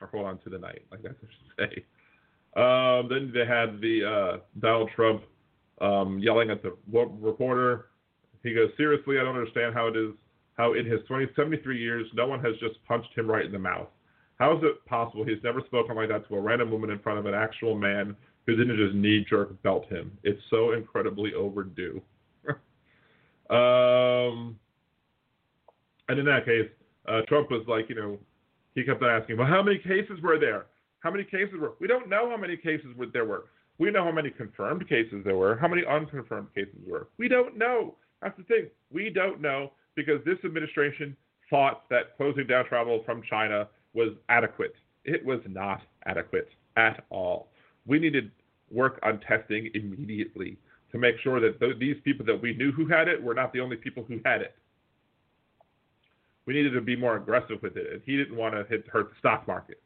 [0.01, 1.85] or hold on to the night, like that's I should say.
[2.59, 5.21] Um, then they had the uh, Donald Trump
[5.79, 7.87] um, yelling at the reporter.
[8.41, 10.13] He goes, "Seriously, I don't understand how it is
[10.57, 13.59] how in his 20, 73 years, no one has just punched him right in the
[13.59, 13.87] mouth.
[14.39, 17.19] How is it possible he's never spoken like that to a random woman in front
[17.19, 18.15] of an actual man
[18.45, 20.17] who didn't just knee jerk belt him?
[20.23, 22.01] It's so incredibly overdue.
[23.49, 24.59] Um,
[26.09, 26.69] and in that case,
[27.07, 28.17] uh, Trump was like, you know,
[28.75, 30.65] he kept on asking, well, how many cases were there?
[30.99, 31.73] How many cases were?
[31.79, 33.45] We don't know how many cases were, there were.
[33.79, 35.55] We know how many confirmed cases there were.
[35.55, 37.07] How many unconfirmed cases were?
[37.17, 37.95] We don't know.
[38.21, 38.67] That's the thing.
[38.91, 41.15] We don't know because this administration
[41.49, 44.75] thought that closing down travel from China was adequate.
[45.05, 47.49] It was not adequate at all.
[47.85, 48.31] We needed
[48.71, 50.57] work on testing immediately
[50.91, 53.53] to make sure that th- these people that we knew who had it were not
[53.53, 54.55] the only people who had it.
[56.45, 59.09] We needed to be more aggressive with it, and he didn't want to hit, hurt
[59.09, 59.81] the stock market.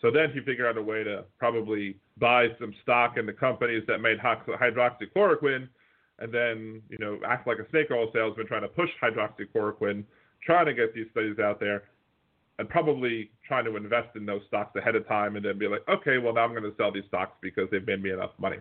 [0.00, 3.82] So then he figured out a way to probably buy some stock in the companies
[3.88, 5.68] that made hydroxychloroquine,
[6.20, 10.04] and then you know act like a snake oil salesman trying to push hydroxychloroquine,
[10.44, 11.84] trying to get these studies out there,
[12.58, 15.82] and probably trying to invest in those stocks ahead of time and then be like,
[15.88, 18.58] okay, well, now I'm going to sell these stocks because they've made me enough money.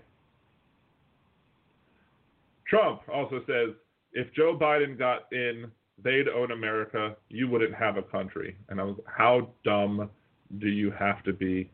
[2.68, 3.76] Trump also says
[4.14, 5.72] if Joe Biden got in,
[6.04, 7.16] they'd own America.
[7.30, 8.58] You wouldn't have a country.
[8.70, 10.10] And I was, how dumb
[10.60, 11.70] do you have to be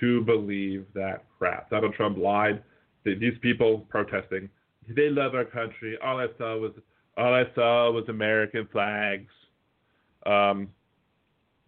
[0.00, 1.70] to believe that crap?
[1.70, 2.62] Donald Trump lied.
[3.04, 4.48] These people protesting,
[4.88, 5.98] they love our country.
[6.02, 6.72] All I saw was
[7.16, 9.30] all I saw was American flags.
[10.26, 10.68] Um,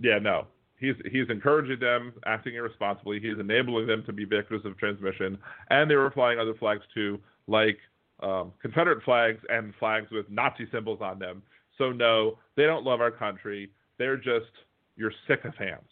[0.01, 0.47] yeah, no.
[0.79, 3.20] He's he's encouraging them, acting irresponsibly.
[3.20, 5.39] He's enabling them to be victims of transmission,
[5.70, 7.79] and they were flying other flags too, like
[8.20, 11.42] um, Confederate flags and flags with Nazi symbols on them.
[11.78, 13.70] So no, they don't love our country.
[13.98, 14.50] They're just
[14.96, 15.84] your sycophants.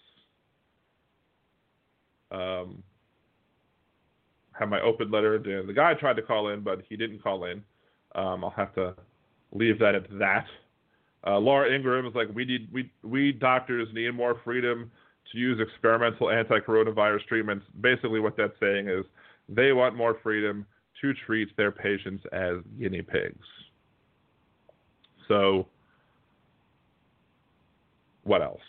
[2.30, 2.82] Um,
[4.58, 5.38] have my open letter.
[5.38, 7.62] The, the guy tried to call in, but he didn't call in.
[8.14, 8.94] Um, I'll have to
[9.52, 10.46] leave that at that.
[11.26, 14.90] Uh, Laura Ingraham is like, we need we we doctors need more freedom
[15.32, 17.64] to use experimental anti-coronavirus treatments.
[17.80, 19.04] Basically, what that's saying is
[19.48, 20.66] they want more freedom
[21.04, 23.46] to treat their patients as guinea pigs.
[25.28, 25.66] So,
[28.24, 28.60] what else?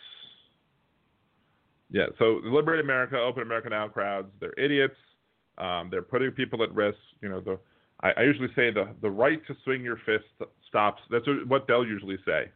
[1.90, 4.96] Yeah, so Liberate America, Open America Now crowds, they're idiots.
[5.58, 6.98] Um, they're putting people at risk.
[7.22, 7.58] You know, the
[8.02, 10.24] I, I usually say the the right to swing your fist
[10.68, 11.00] stops.
[11.10, 12.50] That's what they'll usually say.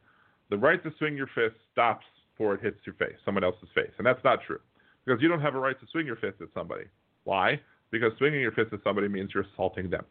[0.50, 3.92] The right to swing your fist stops before it hits your face, someone else's face,
[3.98, 4.60] and that's not true
[5.04, 6.84] because you don't have a right to swing your fist at somebody.
[7.24, 7.60] Why?
[7.90, 10.04] Because swinging your fist at somebody means you're assaulting them.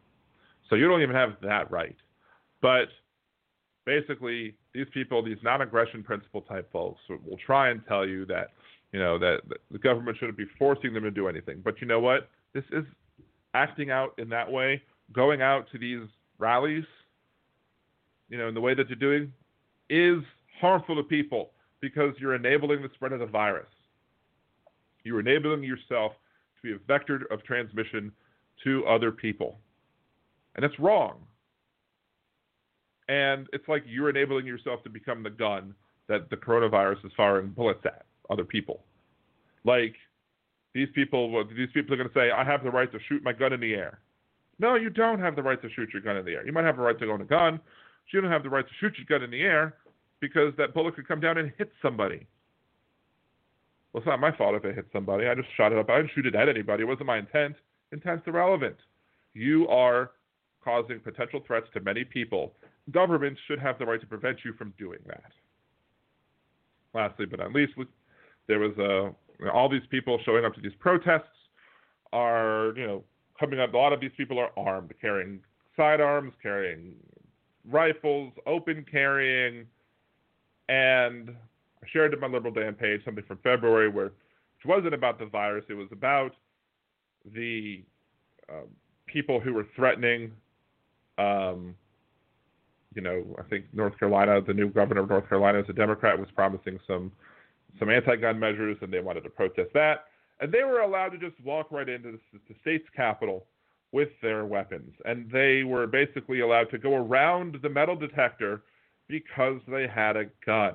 [0.68, 1.96] So you don't even have that right.
[2.60, 2.88] But
[3.86, 8.48] basically, these people, these non-aggression principle type folks, will try and tell you that
[8.92, 11.60] you know that the government shouldn't be forcing them to do anything.
[11.64, 12.28] But you know what?
[12.52, 12.84] This is
[13.54, 16.06] acting out in that way, going out to these
[16.38, 16.84] rallies,
[18.28, 19.32] you know, in the way that you're doing,
[19.88, 20.22] is
[20.60, 21.50] harmful to people
[21.80, 23.66] because you're enabling the spread of the virus.
[25.02, 26.12] You're enabling yourself
[26.62, 28.12] to be a vector of transmission
[28.64, 29.58] to other people.
[30.54, 31.16] And that's wrong.
[33.08, 35.74] And it's like you're enabling yourself to become the gun
[36.08, 38.84] that the coronavirus is firing bullets at other people.
[39.64, 39.94] Like
[40.74, 43.32] these people, these people are going to say, "I have the right to shoot my
[43.32, 44.00] gun in the air."
[44.58, 46.46] No, you don't have the right to shoot your gun in the air.
[46.46, 48.66] You might have the right to own a gun, but you don't have the right
[48.66, 49.74] to shoot your gun in the air
[50.20, 52.26] because that bullet could come down and hit somebody.
[53.92, 55.26] Well, it's not my fault if it hit somebody.
[55.26, 55.90] I just shot it up.
[55.90, 56.82] I didn't shoot it at anybody.
[56.82, 57.56] It wasn't my intent.
[57.92, 58.76] Intent's irrelevant.
[59.34, 60.12] You are
[60.64, 62.54] causing potential threats to many people.
[62.90, 65.32] Governments should have the right to prevent you from doing that.
[66.94, 67.72] Lastly, but not least,
[68.48, 71.22] there was uh, a all these people showing up to these protests
[72.12, 73.04] are you know
[73.38, 73.72] coming up.
[73.72, 75.40] A lot of these people are armed, carrying
[75.76, 76.94] sidearms, carrying
[77.68, 79.66] rifles, open carrying,
[80.68, 81.30] and
[81.82, 84.12] I shared in my Liberal Dan page something from February where
[84.60, 85.64] which wasn't about the virus.
[85.68, 86.32] It was about
[87.34, 87.82] the
[88.50, 88.66] uh,
[89.06, 90.32] people who were threatening.
[91.16, 91.74] Um,
[92.94, 96.18] you know, I think North Carolina, the new governor of North Carolina is a Democrat,
[96.18, 97.12] was promising some
[97.78, 100.06] some anti-gun measures, and they wanted to protest that.
[100.40, 103.46] And they were allowed to just walk right into the, the state's capital
[103.92, 108.62] with their weapons, and they were basically allowed to go around the metal detector
[109.08, 110.74] because they had a gun.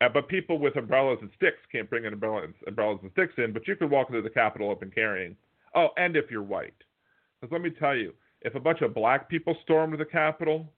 [0.00, 3.66] Uh, but people with umbrellas and sticks can't bring umbrellas, umbrellas and sticks in, but
[3.68, 5.36] you could walk into the Capitol open carrying.
[5.74, 6.74] Oh, and if you're white.
[7.40, 10.72] Because let me tell you, if a bunch of black people stormed the Capitol,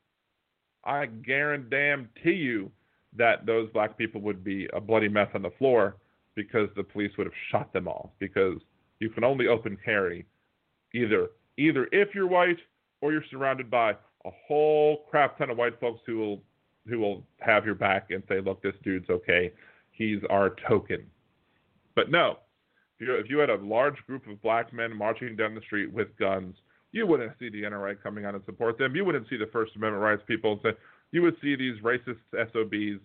[0.85, 2.71] I guarantee you
[3.17, 5.97] that those black people would be a bloody mess on the floor
[6.35, 8.15] because the police would have shot them all.
[8.19, 8.59] Because
[8.99, 10.27] you can only open carry
[10.95, 12.59] either either if you're white
[13.01, 13.91] or you're surrounded by
[14.25, 16.43] a whole crap ton of white folks who will
[16.89, 19.53] who will have your back and say, look, this dude's okay.
[19.93, 21.05] He's our token.
[21.95, 22.39] But no,
[22.99, 25.93] if you, if you had a large group of black men marching down the street
[25.93, 26.57] with guns,
[26.93, 28.95] you wouldn't see the NRA coming out and support them.
[28.95, 30.71] You wouldn't see the First Amendment rights people say,
[31.11, 33.01] you would see these racist SOBs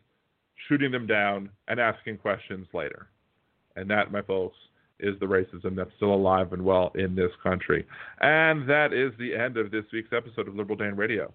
[0.67, 3.07] shooting them down and asking questions later.
[3.75, 4.57] And that, my folks,
[4.99, 7.85] is the racism that's still alive and well in this country.
[8.21, 11.31] And that is the end of this week's episode of Liberal Dan Radio.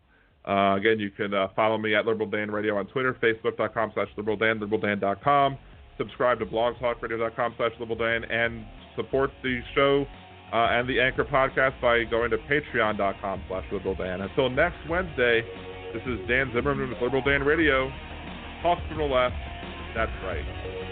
[0.46, 4.08] Uh, again, you can uh, follow me at Liberal Dan Radio on Twitter, Facebook.com slash
[4.16, 5.56] Liberal Dan, LiberalDan.com.
[5.98, 8.64] Subscribe to blogtalkradio.com slash Liberal Dan, and
[8.96, 10.06] support the show
[10.52, 14.20] uh, and the Anchor podcast by going to Patreon.com slash Liberal Dan.
[14.20, 15.42] Until next Wednesday,
[15.92, 17.90] this is Dan Zimmerman with Liberal Dan Radio.
[18.62, 19.34] Talk from the left.
[19.94, 20.91] That's right.